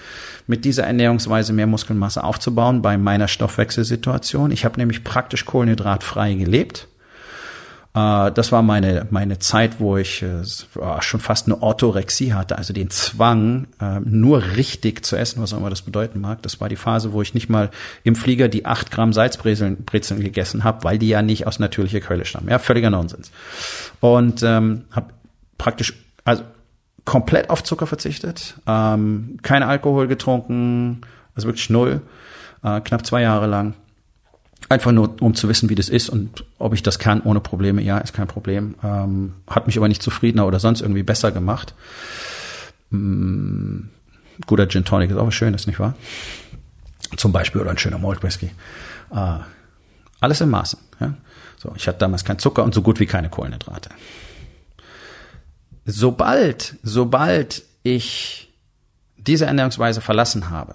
mit 0.47 0.65
dieser 0.65 0.85
Ernährungsweise 0.85 1.53
mehr 1.53 1.67
Muskelmasse 1.67 2.25
aufzubauen 2.25 2.81
bei 2.81 2.97
meiner 2.97 3.29
Stoffwechselsituation. 3.29 4.51
Ich 4.51 4.65
habe 4.65 4.79
nämlich 4.81 5.05
praktisch 5.05 5.45
kohlenhydratfrei 5.45 6.33
gelebt 6.35 6.89
das 7.99 8.53
war 8.53 8.63
meine, 8.63 9.07
meine 9.11 9.39
Zeit, 9.39 9.81
wo 9.81 9.97
ich 9.97 10.23
äh, 10.23 10.43
schon 11.01 11.21
fast 11.21 11.47
eine 11.47 11.63
Orthorexie 11.63 12.35
hatte, 12.35 12.59
also 12.59 12.73
den 12.73 12.91
Zwang, 12.91 13.67
äh, 13.81 14.01
nur 14.01 14.43
richtig 14.57 15.05
zu 15.05 15.17
essen, 15.17 15.43
was 15.43 15.53
auch 15.53 15.59
immer 15.59 15.71
das 15.71 15.83
bedeuten 15.83 16.21
mag. 16.21 16.43
Das 16.43 16.61
war 16.61 16.69
die 16.69 16.77
Phase, 16.77 17.13
wo 17.13 17.23
ich 17.23 17.35
nicht 17.35 17.49
mal 17.49 17.71
im 18.05 18.15
Flieger 18.15 18.49
die 18.49 18.67
acht 18.67 18.91
Gramm 18.91 19.13
Salzbrezeln 19.13 19.85
Brezeln 19.85 20.21
gegessen 20.21 20.65
habe, 20.65 20.85
weil 20.85 20.99
die 20.99 21.09
ja 21.09 21.23
nicht 21.23 21.47
aus 21.47 21.59
natürlicher 21.59 22.01
Quelle 22.01 22.25
stammen. 22.25 22.49
Ja, 22.49 22.59
völliger 22.59 22.91
Nonsens. 22.91 23.31
Und 24.01 24.43
ähm, 24.43 24.85
habe 24.91 25.09
praktisch, 25.57 25.95
also 26.25 26.43
komplett 27.05 27.49
auf 27.49 27.65
Zucker 27.65 27.87
verzichtet, 27.87 28.55
ähm, 28.67 29.39
kein 29.43 29.63
Alkohol 29.63 30.09
getrunken, 30.09 31.01
also 31.35 31.49
wirklich 31.49 31.71
null, 31.71 32.03
äh, 32.63 32.81
knapp 32.81 33.07
zwei 33.07 33.23
Jahre 33.23 33.47
lang 33.47 33.75
Einfach 34.69 34.93
nur, 34.93 35.23
um 35.23 35.35
zu 35.35 35.49
wissen, 35.49 35.71
wie 35.71 35.75
das 35.75 35.89
ist 35.89 36.11
und 36.11 36.45
ob 36.59 36.75
ich 36.75 36.83
das 36.83 36.99
kann 36.99 37.23
ohne 37.23 37.41
Probleme. 37.41 37.81
Ja, 37.81 37.99
ist 37.99 38.13
kein 38.13 38.27
Problem. 38.27 38.75
Ähm, 38.83 39.35
hat 39.49 39.67
mich 39.67 39.79
aber 39.79 39.89
nicht 39.89 40.03
zufriedener 40.03 40.47
oder 40.47 40.61
sonst 40.61 40.83
irgendwie 40.83 41.03
besser 41.03 41.33
gemacht. 41.33 41.75
Mm, 42.91 43.85
guter 44.47 44.69
Gin 44.69 44.85
Tonic 44.85 45.11
ist 45.11 45.17
auch 45.17 45.27
was 45.27 45.35
Schönes, 45.35 45.67
nicht 45.67 45.79
wahr? 45.79 45.95
Zum 47.17 47.33
Beispiel 47.33 47.61
oder 47.61 47.71
ein 47.71 47.79
schöner 47.79 47.99
Malt 47.99 48.23
Whisky. 48.23 48.51
Äh, 49.11 49.39
alles 50.21 50.41
im 50.41 50.51
Maßen. 50.51 50.79
Ja? 51.01 51.15
So, 51.57 51.73
ich 51.77 51.89
hatte 51.89 51.99
damals 51.99 52.25
keinen 52.25 52.39
Zucker 52.39 52.65
und 52.65 52.75
so 52.75 52.83
gut 52.83 53.01
wie 53.01 53.07
keine 53.07 53.31
Kohlenhydrate. 53.31 53.91
Sobald, 55.85 56.77
sobald 56.83 57.63
ich 57.83 58.53
diese 59.17 59.47
Ernährungsweise 59.47 60.01
verlassen 60.01 60.51
habe, 60.51 60.75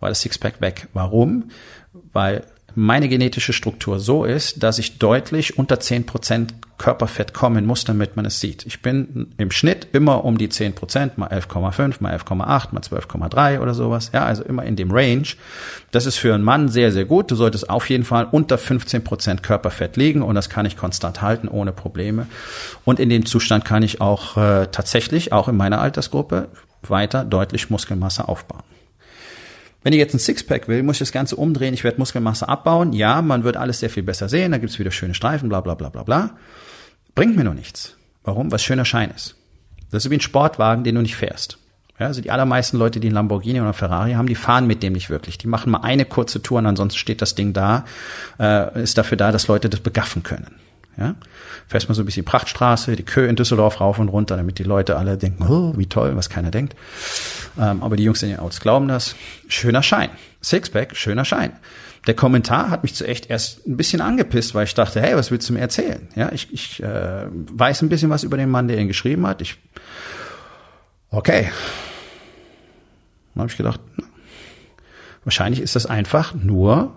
war 0.00 0.08
das 0.08 0.20
Sixpack 0.22 0.60
weg. 0.60 0.88
Warum? 0.94 1.50
Weil 2.12 2.46
meine 2.74 3.08
genetische 3.08 3.52
Struktur 3.52 3.98
so 3.98 4.24
ist, 4.24 4.62
dass 4.62 4.78
ich 4.78 4.98
deutlich 4.98 5.58
unter 5.58 5.76
10% 5.76 6.48
Körperfett 6.78 7.32
kommen 7.32 7.64
muss, 7.64 7.84
damit 7.84 8.16
man 8.16 8.24
es 8.24 8.40
sieht. 8.40 8.66
Ich 8.66 8.82
bin 8.82 9.32
im 9.38 9.52
Schnitt 9.52 9.86
immer 9.92 10.24
um 10.24 10.36
die 10.36 10.48
10%, 10.48 11.12
mal 11.14 11.28
11,5, 11.28 11.96
mal 12.00 12.12
11,8, 12.12 12.36
mal 12.72 12.80
12,3 12.80 13.60
oder 13.60 13.72
sowas. 13.72 14.10
Ja, 14.12 14.24
also 14.24 14.42
immer 14.42 14.64
in 14.64 14.74
dem 14.74 14.90
Range. 14.90 15.28
Das 15.92 16.06
ist 16.06 16.16
für 16.16 16.34
einen 16.34 16.42
Mann 16.42 16.68
sehr, 16.68 16.90
sehr 16.90 17.04
gut. 17.04 17.30
Du 17.30 17.36
solltest 17.36 17.70
auf 17.70 17.88
jeden 17.88 18.02
Fall 18.02 18.26
unter 18.28 18.56
15% 18.56 19.42
Körperfett 19.42 19.96
liegen 19.96 20.22
und 20.22 20.34
das 20.34 20.50
kann 20.50 20.66
ich 20.66 20.76
konstant 20.76 21.22
halten, 21.22 21.46
ohne 21.46 21.72
Probleme. 21.72 22.26
Und 22.84 22.98
in 22.98 23.10
dem 23.10 23.26
Zustand 23.26 23.64
kann 23.64 23.84
ich 23.84 24.00
auch 24.00 24.36
äh, 24.36 24.66
tatsächlich, 24.72 25.32
auch 25.32 25.46
in 25.48 25.56
meiner 25.56 25.80
Altersgruppe, 25.80 26.48
weiter 26.82 27.24
deutlich 27.24 27.70
Muskelmasse 27.70 28.28
aufbauen. 28.28 28.64
Wenn 29.82 29.92
ich 29.92 29.98
jetzt 29.98 30.14
ein 30.14 30.18
Sixpack 30.18 30.68
will, 30.68 30.82
muss 30.82 30.96
ich 30.96 31.00
das 31.00 31.12
Ganze 31.12 31.36
umdrehen, 31.36 31.74
ich 31.74 31.84
werde 31.84 31.98
Muskelmasse 31.98 32.48
abbauen. 32.48 32.92
Ja, 32.92 33.20
man 33.22 33.44
wird 33.44 33.56
alles 33.56 33.80
sehr 33.80 33.90
viel 33.90 34.02
besser 34.02 34.28
sehen, 34.28 34.52
da 34.52 34.58
gibt's 34.58 34.78
wieder 34.78 34.90
schöne 34.90 35.14
Streifen, 35.14 35.48
bla 35.48 35.60
bla 35.60 35.74
bla 35.74 35.88
bla 35.88 36.02
bla. 36.02 36.30
Bringt 37.14 37.36
mir 37.36 37.44
nur 37.44 37.54
nichts. 37.54 37.96
Warum? 38.24 38.52
Was 38.52 38.62
schöner 38.62 38.84
Schein 38.84 39.10
ist. 39.10 39.36
Das 39.90 40.04
ist 40.04 40.10
wie 40.10 40.16
ein 40.16 40.20
Sportwagen, 40.20 40.84
den 40.84 40.94
du 40.94 41.02
nicht 41.02 41.16
fährst. 41.16 41.58
Ja, 41.98 42.06
also 42.06 42.20
die 42.20 42.30
allermeisten 42.30 42.78
Leute, 42.78 43.00
die 43.00 43.08
einen 43.08 43.14
Lamborghini 43.14 43.60
oder 43.60 43.74
Ferrari 43.74 44.14
haben, 44.14 44.26
die 44.26 44.34
fahren 44.34 44.66
mit 44.66 44.82
dem 44.82 44.94
nicht 44.94 45.10
wirklich. 45.10 45.38
Die 45.38 45.46
machen 45.46 45.70
mal 45.70 45.82
eine 45.82 46.04
kurze 46.04 46.42
Tour 46.42 46.58
und 46.58 46.66
ansonsten 46.66 46.98
steht 46.98 47.20
das 47.20 47.34
Ding 47.34 47.52
da, 47.52 47.84
äh, 48.40 48.82
ist 48.82 48.96
dafür 48.98 49.16
da, 49.16 49.30
dass 49.30 49.48
Leute 49.48 49.68
das 49.68 49.80
begaffen 49.80 50.22
können. 50.22 50.56
Ja? 50.96 51.14
Fährst 51.66 51.88
mal 51.88 51.94
so 51.94 52.02
ein 52.02 52.06
bisschen 52.06 52.24
Prachtstraße, 52.24 52.96
die 52.96 53.02
Kö 53.02 53.26
in 53.26 53.36
Düsseldorf 53.36 53.80
rauf 53.80 53.98
und 53.98 54.08
runter, 54.08 54.36
damit 54.36 54.58
die 54.58 54.64
Leute 54.64 54.96
alle 54.96 55.16
denken, 55.16 55.46
oh, 55.48 55.72
wie 55.76 55.86
toll, 55.86 56.16
was 56.16 56.28
keiner 56.28 56.50
denkt. 56.50 56.76
Ähm, 57.58 57.82
aber 57.82 57.96
die 57.96 58.04
Jungs 58.04 58.22
in 58.22 58.30
den 58.30 58.38
Autos 58.38 58.60
glauben 58.60 58.88
das. 58.88 59.14
Schöner 59.48 59.82
Schein. 59.82 60.10
Sixpack, 60.42 60.96
schöner 60.96 61.24
Schein. 61.24 61.52
Der 62.06 62.14
Kommentar 62.14 62.70
hat 62.70 62.82
mich 62.82 62.94
zu 62.94 63.06
echt 63.06 63.30
erst 63.30 63.66
ein 63.66 63.76
bisschen 63.76 64.00
angepisst, 64.00 64.54
weil 64.54 64.64
ich 64.64 64.74
dachte, 64.74 65.00
hey, 65.00 65.16
was 65.16 65.30
willst 65.30 65.48
du 65.48 65.52
mir 65.52 65.60
erzählen? 65.60 66.08
Ja, 66.16 66.32
ich, 66.32 66.52
ich 66.52 66.82
äh, 66.82 67.26
weiß 67.30 67.82
ein 67.82 67.88
bisschen 67.88 68.10
was 68.10 68.24
über 68.24 68.36
den 68.36 68.50
Mann, 68.50 68.68
der 68.68 68.78
ihn 68.78 68.88
geschrieben 68.88 69.26
hat. 69.26 69.40
Ich, 69.40 69.56
okay. 71.10 71.50
Dann 73.34 73.42
habe 73.42 73.50
ich 73.50 73.56
gedacht, 73.56 73.80
wahrscheinlich 75.24 75.60
ist 75.60 75.76
das 75.76 75.86
einfach 75.86 76.34
nur 76.34 76.92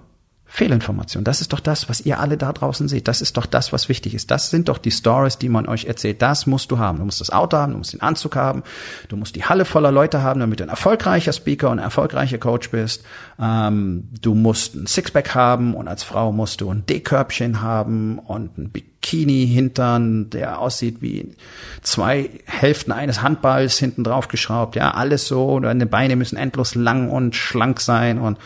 Fehlinformation. 0.56 1.26
Das 1.26 1.42
ist 1.42 1.52
doch 1.52 1.60
das, 1.60 1.90
was 1.90 2.00
ihr 2.00 2.18
alle 2.18 2.38
da 2.38 2.54
draußen 2.54 2.88
seht. 2.88 3.10
Das 3.10 3.20
ist 3.20 3.36
doch 3.36 3.46
das, 3.46 3.74
was 3.74 3.90
wichtig 3.90 4.14
ist. 4.14 4.32
Das 4.32 4.50
sind 4.50 4.70
doch 4.70 4.78
die 4.78 4.92
Stories, 4.92 5.38
die 5.38 5.50
man 5.50 5.68
euch 5.68 5.84
erzählt. 5.84 6.22
Das 6.22 6.46
musst 6.46 6.72
du 6.72 6.80
haben. 6.80 7.00
Du 7.00 7.04
musst 7.04 7.20
das 7.20 7.30
Auto 7.30 7.58
haben, 7.58 7.74
du 7.74 7.78
musst 7.80 7.92
den 7.92 8.02
Anzug 8.02 8.38
haben, 8.38 8.64
du 9.10 9.18
musst 9.18 9.36
die 9.36 9.44
Halle 9.44 9.66
voller 9.66 9.92
Leute 9.92 10.24
haben, 10.24 10.40
damit 10.40 10.62
du 10.62 10.64
ein 10.64 10.70
erfolgreicher 10.70 11.34
Speaker 11.34 11.70
und 11.72 11.80
ein 11.80 11.84
erfolgreicher 11.84 12.38
Coach 12.38 12.72
bist. 12.72 13.04
Ähm, 13.38 14.08
du 14.22 14.34
musst 14.34 14.76
ein 14.76 14.88
Sixpack 14.88 15.36
haben 15.36 15.74
und 15.74 15.90
als 15.90 16.04
Frau 16.04 16.32
musst 16.32 16.62
du 16.62 16.72
ein 16.72 16.86
D-Körbchen 16.86 17.62
haben 17.62 18.18
und 18.20 18.58
ein 18.58 18.70
Bikini-Hintern, 18.70 20.30
der 20.30 20.60
aussieht 20.60 21.02
wie 21.02 21.36
zwei 21.82 22.30
Hälften 22.46 22.94
eines 22.94 23.22
Handballs 23.22 23.78
hinten 23.78 24.06
drauf 24.06 24.30
geschraubt. 24.30 24.78
Ja, 24.78 24.92
alles 24.92 25.28
so. 25.28 25.60
Deine 25.60 25.86
Beine 25.86 26.16
müssen 26.16 26.38
endlos 26.38 26.76
lang 26.76 27.10
und 27.10 27.36
schlank 27.36 27.82
sein 27.82 28.20
und 28.20 28.38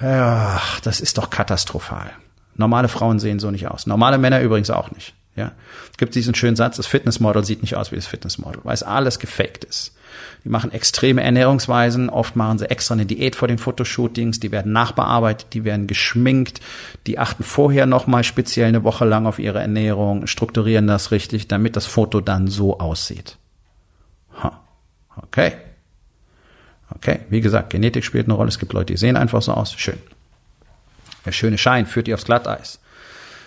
ja, 0.00 0.60
das 0.82 1.00
ist 1.00 1.18
doch 1.18 1.30
katastrophal. 1.30 2.10
Normale 2.56 2.88
Frauen 2.88 3.18
sehen 3.18 3.38
so 3.38 3.50
nicht 3.50 3.68
aus. 3.68 3.86
Normale 3.86 4.18
Männer 4.18 4.40
übrigens 4.40 4.70
auch 4.70 4.90
nicht. 4.90 5.14
Ja, 5.36 5.52
es 5.90 5.96
gibt 5.96 6.14
diesen 6.14 6.34
schönen 6.34 6.56
Satz: 6.56 6.76
Das 6.76 6.86
Fitnessmodel 6.86 7.44
sieht 7.44 7.62
nicht 7.62 7.76
aus 7.76 7.92
wie 7.92 7.96
das 7.96 8.06
Fitnessmodel, 8.06 8.60
weil 8.64 8.74
es 8.74 8.82
alles 8.82 9.18
gefaked 9.18 9.64
ist. 9.64 9.94
Die 10.44 10.48
machen 10.48 10.72
extreme 10.72 11.22
Ernährungsweisen. 11.22 12.10
Oft 12.10 12.34
machen 12.34 12.58
sie 12.58 12.68
extra 12.68 12.94
eine 12.94 13.06
Diät 13.06 13.36
vor 13.36 13.48
den 13.48 13.58
Fotoshootings. 13.58 14.40
Die 14.40 14.50
werden 14.50 14.72
nachbearbeitet, 14.72 15.54
die 15.54 15.64
werden 15.64 15.86
geschminkt. 15.86 16.60
Die 17.06 17.18
achten 17.18 17.44
vorher 17.44 17.86
nochmal 17.86 18.24
speziell 18.24 18.68
eine 18.68 18.84
Woche 18.84 19.04
lang 19.04 19.26
auf 19.26 19.38
ihre 19.38 19.60
Ernährung, 19.60 20.26
strukturieren 20.26 20.86
das 20.86 21.10
richtig, 21.10 21.48
damit 21.48 21.76
das 21.76 21.86
Foto 21.86 22.20
dann 22.20 22.48
so 22.48 22.78
aussieht. 22.78 23.36
Ha. 24.42 24.60
Okay. 25.16 25.52
Okay, 26.94 27.20
wie 27.28 27.40
gesagt, 27.40 27.70
Genetik 27.70 28.04
spielt 28.04 28.26
eine 28.26 28.34
Rolle. 28.34 28.48
Es 28.48 28.58
gibt 28.58 28.72
Leute, 28.72 28.92
die 28.92 28.98
sehen 28.98 29.16
einfach 29.16 29.42
so 29.42 29.52
aus. 29.52 29.72
Schön. 29.72 29.98
Der 31.24 31.32
schöne 31.32 31.58
Schein 31.58 31.86
führt 31.86 32.06
dich 32.06 32.14
aufs 32.14 32.24
Glatteis. 32.24 32.80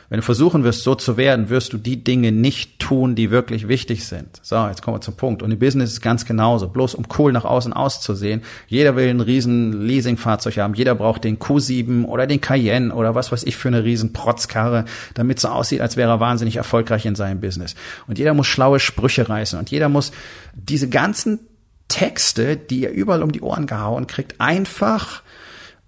Wenn 0.09 0.19
du 0.19 0.25
versuchen 0.25 0.63
wirst, 0.63 0.83
so 0.83 0.93
zu 0.93 1.17
werden, 1.17 1.49
wirst 1.49 1.73
du 1.73 1.77
die 1.79 2.03
Dinge 2.03 2.31
nicht 2.31 2.77
tun, 2.77 3.15
die 3.15 3.31
wirklich 3.31 3.67
wichtig 3.67 4.05
sind. 4.05 4.39
So, 4.43 4.67
jetzt 4.67 4.83
kommen 4.83 4.97
wir 4.97 5.01
zum 5.01 5.15
Punkt. 5.15 5.41
Und 5.41 5.49
im 5.49 5.57
Business 5.57 5.89
ist 5.89 5.95
es 5.95 6.01
ganz 6.01 6.25
genauso. 6.25 6.67
Bloß 6.67 6.93
um 6.93 7.05
cool 7.17 7.31
nach 7.31 7.45
außen 7.45 7.73
auszusehen. 7.73 8.43
Jeder 8.67 8.95
will 8.95 9.09
ein 9.09 9.21
riesen 9.21 9.87
Leasingfahrzeug 9.87 10.57
haben. 10.57 10.75
Jeder 10.75 10.93
braucht 10.93 11.23
den 11.23 11.39
Q7 11.39 12.05
oder 12.05 12.27
den 12.27 12.41
Cayenne 12.41 12.93
oder 12.93 13.15
was 13.15 13.31
weiß 13.31 13.43
ich 13.43 13.55
für 13.55 13.69
eine 13.69 13.83
riesen 13.83 14.13
Protzkarre, 14.13 14.85
damit 15.15 15.39
so 15.39 15.47
aussieht, 15.47 15.81
als 15.81 15.97
wäre 15.97 16.11
er 16.11 16.19
wahnsinnig 16.19 16.57
erfolgreich 16.57 17.07
in 17.07 17.15
seinem 17.15 17.41
Business. 17.41 17.73
Und 18.05 18.19
jeder 18.19 18.35
muss 18.35 18.45
schlaue 18.45 18.79
Sprüche 18.79 19.27
reißen. 19.27 19.57
Und 19.57 19.71
jeder 19.71 19.89
muss 19.89 20.11
diese 20.53 20.89
ganzen 20.89 21.39
Texte, 21.87 22.57
die 22.57 22.81
ihr 22.81 22.91
überall 22.91 23.23
um 23.23 23.31
die 23.31 23.41
Ohren 23.41 23.67
gehauen 23.67 24.07
kriegt, 24.07 24.39
einfach 24.39 25.21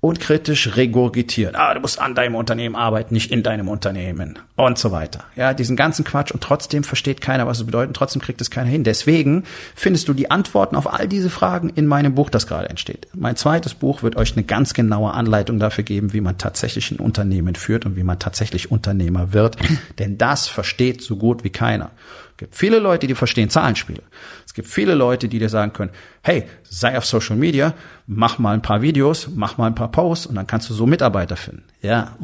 unkritisch 0.06 0.76
regurgitiert. 0.76 1.56
Ah, 1.56 1.74
du 1.74 1.80
musst 1.80 2.00
an 2.00 2.14
deinem 2.14 2.36
Unternehmen 2.36 2.76
arbeiten, 2.76 3.14
nicht 3.14 3.32
in 3.32 3.42
deinem 3.42 3.68
Unternehmen 3.68 4.38
und 4.56 4.78
so 4.78 4.92
weiter. 4.92 5.24
Ja, 5.36 5.56
diesen 5.56 5.76
ganzen 5.76 6.06
Quatsch 6.06 6.32
und 6.32 6.44
trotzdem 6.44 6.84
versteht 6.84 7.22
keiner, 7.22 7.48
was 7.48 7.58
es 7.58 7.66
bedeutet, 7.66 7.96
trotzdem 7.96 8.22
kriegt 8.22 8.40
es 8.40 8.52
keiner 8.52 8.70
hin. 8.70 8.84
Deswegen 8.84 9.46
findest 9.74 10.08
du 10.08 10.14
die 10.14 10.30
Antworten 10.30 10.76
auf 10.76 10.94
all 10.94 11.08
diese 11.08 11.32
Fragen 11.32 11.70
in 11.70 11.88
meinem 11.88 12.14
Buch, 12.14 12.30
das 12.30 12.46
gerade 12.46 12.70
entsteht. 12.70 13.08
Mein 13.16 13.36
zweites 13.36 13.74
Buch 13.74 14.04
wird 14.04 14.16
euch 14.16 14.34
eine 14.34 14.44
ganz 14.44 14.76
genaue 14.76 15.12
Anleitung 15.12 15.58
dafür 15.58 15.84
geben, 15.84 16.14
wie 16.14 16.22
man 16.22 16.38
tatsächlich 16.38 16.92
ein 16.92 17.00
Unternehmen 17.00 17.56
führt 17.56 17.88
und 17.88 17.96
wie 17.96 18.04
man 18.04 18.20
tatsächlich 18.20 18.70
Unternehmer 18.70 19.34
wird, 19.34 19.58
denn 19.98 20.20
das 20.20 20.48
versteht 20.48 21.02
so 21.02 21.16
gut 21.16 21.44
wie 21.44 21.50
keiner. 21.50 21.90
Es 22.36 22.40
gibt 22.40 22.56
viele 22.58 22.80
Leute, 22.80 23.08
die 23.08 23.16
verstehen 23.16 23.50
Zahlenspiele. 23.50 24.04
Es 24.46 24.54
gibt 24.54 24.68
viele 24.68 24.94
Leute, 24.94 25.30
die 25.30 25.40
dir 25.40 25.48
sagen 25.48 25.72
können, 25.72 25.92
hey, 26.22 26.44
sei 26.70 26.98
auf 26.98 27.06
Social 27.06 27.38
Media, 27.38 27.74
mach 28.08 28.40
mal 28.40 28.54
ein 28.54 28.62
paar 28.62 28.82
Videos, 28.82 29.30
mach 29.34 29.58
mal 29.58 29.68
ein 29.68 29.76
paar 29.76 29.90
Posts 29.90 30.26
und 30.26 30.36
dann 30.36 30.46
kannst 30.46 30.70
du 30.70 30.74
so 30.74 30.86
Mitarbeiter 30.86 31.38
finden. 31.38 31.64
Ja, 31.82 32.18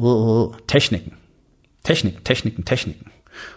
Techniken. 0.66 1.12
Techniken, 1.82 2.24
Techniken, 2.24 2.66
Techniken. 2.66 3.10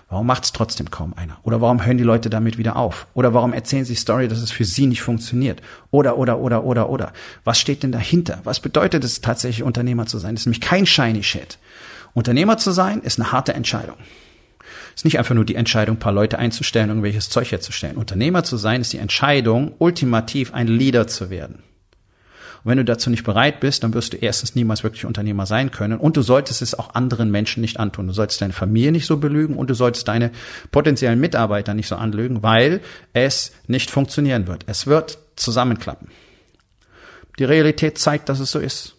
Warum 0.10 0.28
macht 0.28 0.46
es 0.46 0.54
trotzdem 0.54 0.90
kaum 0.90 1.14
einer? 1.14 1.40
Oder 1.44 1.60
warum 1.60 1.86
hören 1.86 1.98
die 1.98 2.06
Leute 2.06 2.30
damit 2.30 2.58
wieder 2.58 2.78
auf? 2.78 3.08
Oder 3.14 3.34
warum 3.34 3.52
erzählen 3.52 3.84
sie 3.84 3.96
Story, 3.96 4.30
dass 4.30 4.40
es 4.40 4.52
für 4.52 4.64
sie 4.64 4.88
nicht 4.88 5.02
funktioniert? 5.02 5.62
Oder, 5.92 6.18
oder, 6.18 6.40
oder, 6.40 6.64
oder, 6.64 6.90
oder. 6.90 7.12
Was 7.44 7.60
steht 7.60 7.84
denn 7.84 7.92
dahinter? 7.92 8.40
Was 8.46 8.62
bedeutet 8.62 9.04
es 9.04 9.20
tatsächlich, 9.20 9.64
Unternehmer 9.64 10.06
zu 10.06 10.20
sein? 10.20 10.36
Das 10.36 10.44
ist 10.44 10.46
nämlich 10.46 10.62
kein 10.62 10.86
shiny 10.86 11.22
shit. 11.22 11.58
Unternehmer 12.14 12.58
zu 12.58 12.72
sein 12.72 13.02
ist 13.02 13.20
eine 13.20 13.34
harte 13.34 13.54
Entscheidung 13.54 13.98
ist 14.96 15.06
nicht 15.06 15.20
einfach 15.20 15.36
nur 15.36 15.46
die 15.46 15.56
Entscheidung, 15.56 15.98
ein 15.98 16.00
paar 16.00 16.14
Leute 16.14 16.40
einzustellen, 16.40 16.90
irgendwelches 16.90 17.30
Zeug 17.30 17.52
herzustellen. 17.52 17.98
Unternehmer 17.98 18.44
zu 18.44 18.58
sein, 18.58 18.82
ist 18.82 18.94
die 18.94 18.98
Entscheidung, 18.98 19.76
ultimativ 19.78 20.54
ein 20.54 20.68
Leader 20.68 21.06
zu 21.08 21.30
werden. 21.30 21.64
Und 22.64 22.72
wenn 22.72 22.78
du 22.78 22.86
dazu 22.86 23.12
nicht 23.12 23.24
bereit 23.24 23.60
bist, 23.60 23.84
dann 23.84 23.94
wirst 23.94 24.14
du 24.14 24.18
erstens 24.18 24.56
niemals 24.56 24.84
wirklich 24.84 25.06
Unternehmer 25.06 25.46
sein 25.46 25.70
können 25.70 26.00
und 26.00 26.18
du 26.18 26.24
solltest 26.24 26.64
es 26.64 26.74
auch 26.74 26.96
anderen 26.96 27.30
Menschen 27.30 27.62
nicht 27.62 27.80
antun. 27.80 28.08
Du 28.08 28.14
solltest 28.14 28.42
deine 28.42 28.54
Familie 28.54 28.92
nicht 28.92 29.06
so 29.06 29.18
belügen 29.18 29.56
und 29.56 29.70
du 29.70 29.76
solltest 29.76 30.08
deine 30.08 30.32
potenziellen 30.72 31.20
Mitarbeiter 31.20 31.76
nicht 31.76 31.88
so 31.88 31.96
anlügen, 31.96 32.42
weil 32.42 32.82
es 33.14 33.52
nicht 33.68 33.92
funktionieren 33.92 34.48
wird. 34.48 34.64
Es 34.66 34.88
wird 34.88 35.20
zusammenklappen. 35.36 36.08
Die 37.38 37.44
Realität 37.44 37.98
zeigt, 37.98 38.30
dass 38.30 38.40
es 38.40 38.50
so 38.50 38.60
ist. 38.60 38.95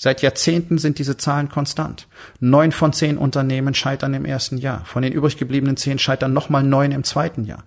Seit 0.00 0.22
Jahrzehnten 0.22 0.78
sind 0.78 1.00
diese 1.00 1.16
Zahlen 1.16 1.48
konstant. 1.48 2.06
Neun 2.38 2.70
von 2.70 2.92
zehn 2.92 3.18
Unternehmen 3.18 3.74
scheitern 3.74 4.14
im 4.14 4.24
ersten 4.24 4.56
Jahr. 4.56 4.84
Von 4.84 5.02
den 5.02 5.12
übrig 5.12 5.38
gebliebenen 5.38 5.76
zehn 5.76 5.98
scheitern 5.98 6.32
nochmal 6.32 6.62
neun 6.62 6.92
im 6.92 7.02
zweiten 7.02 7.44
Jahr. 7.44 7.64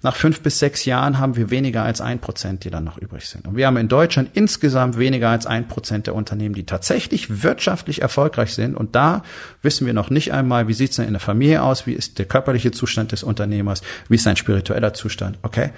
Nach 0.00 0.16
fünf 0.16 0.40
bis 0.40 0.58
sechs 0.58 0.86
Jahren 0.86 1.18
haben 1.18 1.36
wir 1.36 1.50
weniger 1.50 1.82
als 1.82 2.00
ein 2.00 2.20
Prozent, 2.20 2.64
die 2.64 2.70
dann 2.70 2.84
noch 2.84 2.96
übrig 2.96 3.28
sind. 3.28 3.46
Und 3.46 3.56
wir 3.56 3.66
haben 3.66 3.76
in 3.76 3.88
Deutschland 3.88 4.30
insgesamt 4.32 4.98
weniger 4.98 5.28
als 5.28 5.44
ein 5.44 5.68
Prozent 5.68 6.06
der 6.06 6.14
Unternehmen, 6.14 6.54
die 6.54 6.64
tatsächlich 6.64 7.42
wirtschaftlich 7.42 8.00
erfolgreich 8.00 8.54
sind. 8.54 8.74
Und 8.76 8.94
da 8.94 9.22
wissen 9.60 9.86
wir 9.86 9.92
noch 9.92 10.08
nicht 10.08 10.32
einmal, 10.32 10.68
wie 10.68 10.74
sieht 10.74 10.92
es 10.92 10.96
denn 10.96 11.06
in 11.06 11.12
der 11.12 11.20
Familie 11.20 11.62
aus, 11.62 11.86
wie 11.86 11.92
ist 11.92 12.18
der 12.18 12.24
körperliche 12.24 12.70
Zustand 12.70 13.12
des 13.12 13.22
Unternehmers, 13.22 13.82
wie 14.08 14.14
ist 14.14 14.24
sein 14.24 14.36
spiritueller 14.36 14.94
Zustand. 14.94 15.36
Okay? 15.42 15.70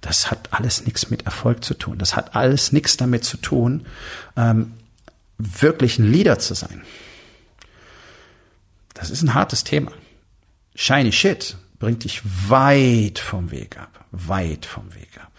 Das 0.00 0.30
hat 0.30 0.48
alles 0.52 0.86
nichts 0.86 1.10
mit 1.10 1.26
Erfolg 1.26 1.62
zu 1.62 1.74
tun. 1.74 1.98
Das 1.98 2.16
hat 2.16 2.34
alles 2.34 2.72
nichts 2.72 2.96
damit 2.96 3.24
zu 3.24 3.36
tun, 3.36 3.84
ähm, 4.38 4.72
wirklich 5.60 5.98
ein 5.98 6.10
Leader 6.10 6.38
zu 6.38 6.54
sein. 6.54 6.82
Das 8.94 9.10
ist 9.10 9.22
ein 9.22 9.34
hartes 9.34 9.64
Thema. 9.64 9.92
Shiny 10.74 11.12
Shit 11.12 11.56
bringt 11.78 12.04
dich 12.04 12.22
weit 12.48 13.18
vom 13.18 13.50
Weg 13.50 13.78
ab. 13.78 14.04
Weit 14.12 14.66
vom 14.66 14.94
Weg 14.94 15.18
ab. 15.20 15.32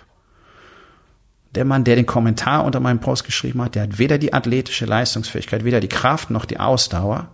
Der 1.54 1.66
Mann, 1.66 1.84
der 1.84 1.96
den 1.96 2.06
Kommentar 2.06 2.64
unter 2.64 2.80
meinem 2.80 3.00
Post 3.00 3.26
geschrieben 3.26 3.62
hat, 3.62 3.76
der 3.76 3.84
hat 3.84 3.98
weder 3.98 4.18
die 4.18 4.34
athletische 4.34 4.86
Leistungsfähigkeit, 4.86 5.66
weder 5.66 5.82
die 5.82 5.90
Kraft 5.90 6.30
noch 6.30 6.46
die 6.46 6.60
Ausdauer, 6.60 7.30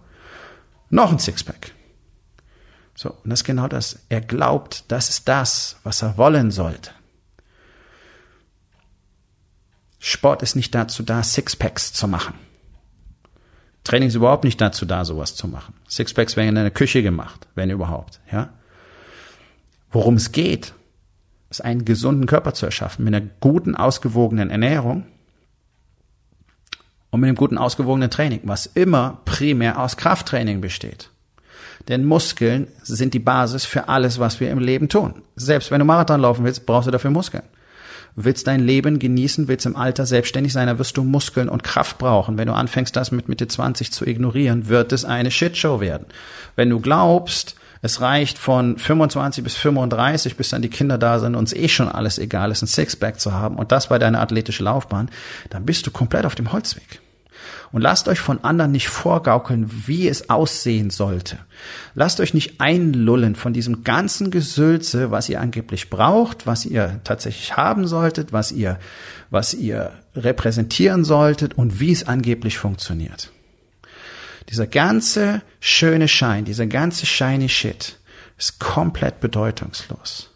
noch 0.89 1.11
ein 1.11 1.19
Sixpack. 1.19 1.71
So, 2.95 3.11
und 3.11 3.29
das 3.29 3.41
ist 3.41 3.45
genau 3.45 3.67
das. 3.67 3.99
Er 4.09 4.21
glaubt, 4.21 4.85
das 4.87 5.09
ist 5.09 5.27
das, 5.27 5.77
was 5.83 6.01
er 6.01 6.17
wollen 6.17 6.49
sollte. 6.49 6.91
Sport 9.99 10.41
ist 10.41 10.55
nicht 10.55 10.73
dazu 10.73 11.03
da, 11.03 11.21
Sixpacks 11.21 11.93
zu 11.93 12.07
machen. 12.07 12.33
Training 13.87 14.09
ist 14.09 14.15
überhaupt 14.15 14.43
nicht 14.43 14.61
dazu 14.61 14.85
da, 14.85 15.03
sowas 15.05 15.35
zu 15.35 15.47
machen. 15.47 15.73
Sixpacks 15.89 16.37
werden 16.37 16.49
in 16.49 16.55
der 16.55 16.71
Küche 16.71 17.01
gemacht, 17.01 17.47
wenn 17.55 17.69
überhaupt, 17.69 18.19
ja. 18.31 18.49
Worum 19.91 20.15
es 20.15 20.31
geht, 20.31 20.73
ist 21.49 21.63
einen 21.63 21.85
gesunden 21.85 22.25
Körper 22.25 22.53
zu 22.53 22.65
erschaffen, 22.65 23.05
mit 23.05 23.15
einer 23.15 23.25
guten, 23.39 23.75
ausgewogenen 23.75 24.49
Ernährung 24.49 25.05
und 27.09 27.21
mit 27.21 27.29
einem 27.29 27.37
guten, 27.37 27.57
ausgewogenen 27.57 28.09
Training, 28.09 28.41
was 28.43 28.65
immer 28.65 29.21
primär 29.25 29.81
aus 29.81 29.97
Krafttraining 29.97 30.61
besteht. 30.61 31.09
Denn 31.87 32.05
Muskeln 32.05 32.67
sind 32.83 33.13
die 33.13 33.19
Basis 33.19 33.63
für 33.63 33.87
alles, 33.87 34.19
was 34.19 34.39
wir 34.41 34.51
im 34.51 34.59
Leben 34.59 34.89
tun. 34.89 35.23
Selbst 35.37 35.71
wenn 35.71 35.79
du 35.79 35.85
Marathon 35.85 36.21
laufen 36.21 36.43
willst, 36.43 36.65
brauchst 36.65 36.87
du 36.87 36.91
dafür 36.91 37.11
Muskeln 37.11 37.43
willst 38.17 38.47
dein 38.47 38.59
Leben 38.59 38.97
genießen, 38.97 39.47
willst 39.47 39.65
im 39.67 39.75
Alter 39.75 40.05
selbstständig 40.05 40.51
sein, 40.51 40.67
dann 40.67 40.79
wirst 40.79 40.97
du 40.97 41.03
Muskeln 41.03 41.47
und 41.47 41.63
Kraft 41.63 41.99
brauchen. 41.99 42.37
Wenn 42.37 42.47
du 42.47 42.53
anfängst, 42.53 42.95
das 42.95 43.11
mit 43.11 43.29
Mitte 43.29 43.47
20 43.47 43.91
zu 43.91 44.05
ignorieren, 44.05 44.67
wird 44.67 44.91
es 44.91 45.05
eine 45.05 45.29
Shitshow 45.29 45.79
werden. 45.79 46.07
Wenn 46.55 46.71
du 46.71 46.79
glaubst, 46.79 47.55
es 47.83 48.01
reicht 48.01 48.39
von 48.39 48.77
25 48.77 49.43
bis 49.43 49.55
35, 49.55 50.35
bis 50.35 50.49
dann 50.49 50.63
die 50.63 50.69
Kinder 50.69 50.97
da 50.97 51.19
sind 51.19 51.35
und 51.35 51.43
es 51.43 51.53
eh 51.53 51.69
schon 51.69 51.89
alles 51.89 52.17
egal 52.17 52.49
ist, 52.49 52.63
ein 52.63 52.67
Sixpack 52.67 53.19
zu 53.19 53.33
haben 53.33 53.55
und 53.55 53.71
das 53.71 53.87
bei 53.87 53.99
deiner 53.99 54.19
athletischen 54.19 54.65
Laufbahn, 54.65 55.09
dann 55.51 55.65
bist 55.65 55.85
du 55.85 55.91
komplett 55.91 56.25
auf 56.25 56.33
dem 56.33 56.51
Holzweg. 56.51 56.99
Und 57.71 57.81
lasst 57.81 58.07
euch 58.07 58.19
von 58.19 58.43
anderen 58.43 58.71
nicht 58.71 58.87
vorgaukeln, 58.87 59.69
wie 59.85 60.07
es 60.07 60.29
aussehen 60.29 60.89
sollte. 60.89 61.37
Lasst 61.95 62.19
euch 62.19 62.33
nicht 62.33 62.61
einlullen 62.61 63.35
von 63.35 63.53
diesem 63.53 63.83
ganzen 63.83 64.31
Gesülze, 64.31 65.11
was 65.11 65.29
ihr 65.29 65.41
angeblich 65.41 65.89
braucht, 65.89 66.47
was 66.47 66.65
ihr 66.65 67.01
tatsächlich 67.03 67.57
haben 67.57 67.87
solltet, 67.87 68.31
was 68.31 68.51
ihr, 68.51 68.79
was 69.29 69.53
ihr 69.53 69.91
repräsentieren 70.15 71.03
solltet 71.03 71.55
und 71.55 71.79
wie 71.79 71.91
es 71.91 72.07
angeblich 72.07 72.57
funktioniert. 72.57 73.31
Dieser 74.49 74.67
ganze 74.67 75.41
schöne 75.59 76.07
Schein, 76.07 76.45
dieser 76.45 76.67
ganze 76.67 77.05
shiny 77.05 77.49
Shit 77.49 77.99
ist 78.37 78.59
komplett 78.59 79.19
bedeutungslos 79.19 80.31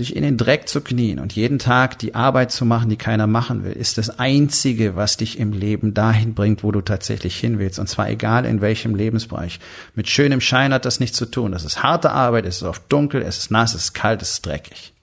sich 0.00 0.16
in 0.16 0.22
den 0.22 0.36
Dreck 0.36 0.68
zu 0.68 0.80
knien 0.80 1.18
und 1.18 1.34
jeden 1.34 1.58
Tag 1.58 1.98
die 1.98 2.14
Arbeit 2.14 2.50
zu 2.50 2.64
machen, 2.64 2.88
die 2.88 2.96
keiner 2.96 3.26
machen 3.26 3.64
will, 3.64 3.72
ist 3.72 3.98
das 3.98 4.18
Einzige, 4.18 4.96
was 4.96 5.18
dich 5.18 5.38
im 5.38 5.52
Leben 5.52 5.92
dahin 5.92 6.34
bringt, 6.34 6.64
wo 6.64 6.72
du 6.72 6.80
tatsächlich 6.80 7.38
hin 7.38 7.58
willst. 7.58 7.78
Und 7.78 7.86
zwar 7.86 8.08
egal 8.08 8.46
in 8.46 8.60
welchem 8.60 8.94
Lebensbereich. 8.94 9.60
Mit 9.94 10.08
schönem 10.08 10.40
Schein 10.40 10.72
hat 10.72 10.86
das 10.86 11.00
nichts 11.00 11.18
zu 11.18 11.26
tun. 11.26 11.52
Das 11.52 11.64
ist 11.64 11.82
harte 11.82 12.10
Arbeit, 12.10 12.46
es 12.46 12.56
ist 12.56 12.62
oft 12.62 12.82
dunkel, 12.90 13.22
es 13.22 13.38
ist 13.38 13.50
nass, 13.50 13.74
es 13.74 13.84
ist 13.84 13.94
kalt, 13.94 14.22
es 14.22 14.30
ist 14.30 14.46
dreckig. 14.46 14.94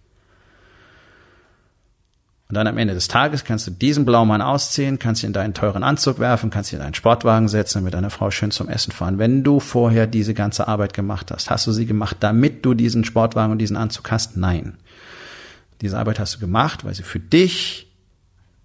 Und 2.49 2.55
dann 2.55 2.67
am 2.67 2.77
Ende 2.77 2.93
des 2.93 3.09
Tages 3.09 3.43
kannst 3.43 3.67
du 3.67 3.71
diesen 3.71 4.05
Blaumann 4.05 4.41
ausziehen, 4.41 4.99
kannst 4.99 5.21
ihn 5.21 5.27
in 5.27 5.33
deinen 5.33 5.53
teuren 5.53 5.83
Anzug 5.83 6.17
werfen, 6.19 6.49
kannst 6.49 6.71
ihn 6.71 6.77
in 6.77 6.83
deinen 6.83 6.93
Sportwagen 6.93 7.49
setzen 7.49 7.79
und 7.79 7.83
mit 7.83 7.93
deiner 7.93 8.09
Frau 8.09 8.31
schön 8.31 8.51
zum 8.51 8.69
Essen 8.69 8.93
fahren. 8.93 9.19
Wenn 9.19 9.43
du 9.43 9.59
vorher 9.59 10.07
diese 10.07 10.33
ganze 10.33 10.67
Arbeit 10.67 10.93
gemacht 10.93 11.29
hast, 11.29 11.49
hast 11.49 11.67
du 11.67 11.73
sie 11.73 11.85
gemacht, 11.85 12.17
damit 12.21 12.65
du 12.65 12.73
diesen 12.73 13.03
Sportwagen 13.03 13.51
und 13.51 13.57
diesen 13.57 13.75
Anzug 13.75 14.09
hast? 14.11 14.37
Nein. 14.37 14.77
Diese 15.81 15.97
Arbeit 15.97 16.19
hast 16.19 16.35
du 16.35 16.39
gemacht, 16.39 16.85
weil 16.85 16.93
sie 16.93 17.03
für 17.03 17.19
dich 17.19 17.87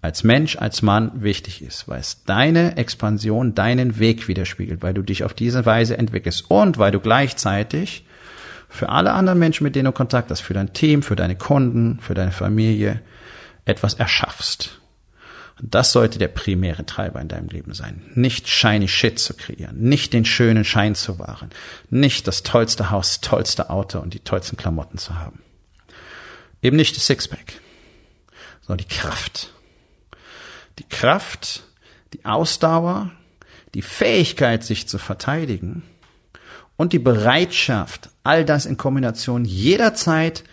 als 0.01 0.23
Mensch, 0.23 0.57
als 0.57 0.81
Mann 0.81 1.11
wichtig 1.23 1.61
ist, 1.61 1.87
weil 1.87 2.01
es 2.01 2.25
deine 2.25 2.75
Expansion, 2.75 3.55
deinen 3.55 3.99
Weg 3.99 4.27
widerspiegelt, 4.27 4.81
weil 4.81 4.93
du 4.93 5.01
dich 5.01 5.23
auf 5.23 5.33
diese 5.33 5.65
Weise 5.65 5.97
entwickelst 5.97 6.49
und 6.49 6.77
weil 6.77 6.91
du 6.91 6.99
gleichzeitig 6.99 8.05
für 8.67 8.89
alle 8.89 9.13
anderen 9.13 9.39
Menschen, 9.39 9.63
mit 9.63 9.75
denen 9.75 9.85
du 9.85 9.91
Kontakt 9.93 10.29
hast, 10.29 10.41
für 10.41 10.53
dein 10.53 10.73
Team, 10.73 11.03
für 11.03 11.15
deine 11.15 11.37
Kunden, 11.37 11.99
für 12.01 12.15
deine 12.15 12.31
Familie, 12.31 13.01
etwas 13.65 13.93
erschaffst. 13.93 14.81
Und 15.61 15.73
das 15.73 15.91
sollte 15.93 16.19
der 16.19 16.27
primäre 16.27 16.85
Treiber 16.85 17.21
in 17.21 17.27
deinem 17.29 17.47
Leben 17.47 17.73
sein. 17.73 18.01
Nicht 18.15 18.49
shiny 18.49 18.87
shit 18.89 19.19
zu 19.19 19.35
kreieren, 19.35 19.79
nicht 19.79 20.11
den 20.11 20.25
schönen 20.25 20.65
Schein 20.65 20.95
zu 20.95 21.19
wahren, 21.19 21.49
nicht 21.89 22.27
das 22.27 22.43
tollste 22.43 22.89
Haus, 22.89 23.21
tollste 23.21 23.69
Auto 23.69 23.99
und 23.99 24.13
die 24.13 24.19
tollsten 24.19 24.57
Klamotten 24.57 24.97
zu 24.97 25.15
haben. 25.15 25.39
Eben 26.63 26.77
nicht 26.77 26.95
das 26.95 27.05
Sixpack, 27.05 27.59
sondern 28.61 28.87
die 28.87 28.95
Kraft. 28.95 29.53
Die 30.79 30.87
Kraft, 30.87 31.63
die 32.13 32.25
Ausdauer, 32.25 33.11
die 33.73 33.81
Fähigkeit, 33.81 34.63
sich 34.63 34.87
zu 34.87 34.97
verteidigen 34.97 35.83
und 36.77 36.93
die 36.93 36.99
Bereitschaft, 36.99 38.09
all 38.23 38.45
das 38.45 38.65
in 38.65 38.77
Kombination 38.77 39.45
jederzeit 39.45 40.45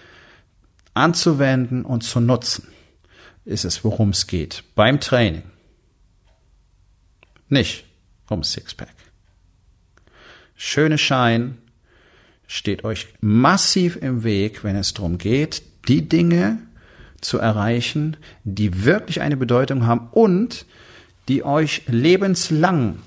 anzuwenden 0.92 1.84
und 1.84 2.02
zu 2.02 2.20
nutzen 2.20 2.66
ist 3.44 3.64
es, 3.64 3.84
worum 3.84 4.10
es 4.10 4.26
geht 4.26 4.64
beim 4.74 5.00
Training. 5.00 5.44
Nicht 7.48 7.84
um 8.28 8.42
Sixpack. 8.44 8.94
Schöne 10.56 10.98
Schein 10.98 11.58
steht 12.46 12.84
euch 12.84 13.08
massiv 13.20 13.96
im 13.96 14.24
Weg, 14.24 14.62
wenn 14.62 14.76
es 14.76 14.92
darum 14.92 15.16
geht, 15.16 15.62
die 15.88 16.08
Dinge 16.08 16.58
zu 17.20 17.38
erreichen, 17.38 18.16
die 18.44 18.84
wirklich 18.84 19.20
eine 19.20 19.36
Bedeutung 19.36 19.86
haben 19.86 20.08
und 20.12 20.66
die 21.28 21.44
euch 21.44 21.82
lebenslang 21.86 23.00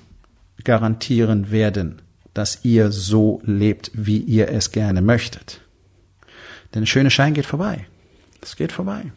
garantieren 0.62 1.50
werden, 1.50 2.00
dass 2.32 2.64
ihr 2.64 2.90
so 2.90 3.40
lebt, 3.44 3.90
wie 3.94 4.18
ihr 4.18 4.48
es 4.48 4.72
gerne 4.72 5.02
möchtet. 5.02 5.60
Denn 6.72 6.82
der 6.82 6.86
schöne 6.86 7.10
Schein 7.10 7.34
geht 7.34 7.46
vorbei. 7.46 7.86
Es 8.40 8.56
geht 8.56 8.72
vorbei. 8.72 9.12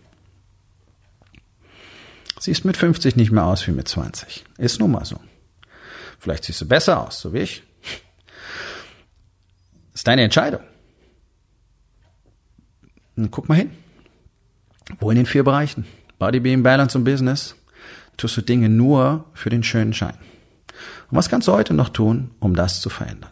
Siehst 2.40 2.66
mit 2.66 2.78
50 2.78 3.16
nicht 3.16 3.32
mehr 3.32 3.46
aus 3.46 3.68
wie 3.68 3.72
mit 3.72 3.88
20. 3.88 4.46
Ist 4.58 4.80
nun 4.80 4.92
mal 4.92 5.06
so. 5.06 5.20
Vielleicht 6.20 6.44
siehst 6.44 6.62
du 6.62 6.68
besser 6.68 7.06
aus, 7.06 7.20
so 7.20 7.34
wie 7.34 7.40
ich. 7.40 7.64
Ist 9.94 10.08
deine 10.08 10.24
Entscheidung. 10.24 10.62
Und 13.18 13.32
guck 13.32 13.50
mal 13.50 13.56
hin. 13.56 13.72
Wo 15.00 15.10
in 15.12 15.18
den 15.18 15.26
vier 15.26 15.44
Bereichen? 15.44 15.86
Body, 16.20 16.40
Being, 16.40 16.64
Balance 16.64 16.98
und 16.98 17.04
Business 17.04 17.56
tust 18.16 18.38
du 18.38 18.42
Dinge 18.42 18.70
nur 18.70 19.26
für 19.34 19.50
den 19.50 19.64
schönen 19.64 19.94
Schein. 19.94 20.18
Und 21.10 21.18
was 21.18 21.30
kannst 21.30 21.48
du 21.48 21.52
heute 21.52 21.74
noch 21.74 21.90
tun, 21.90 22.32
um 22.40 22.56
das 22.56 22.82
zu 22.82 22.90
verändern? 22.90 23.32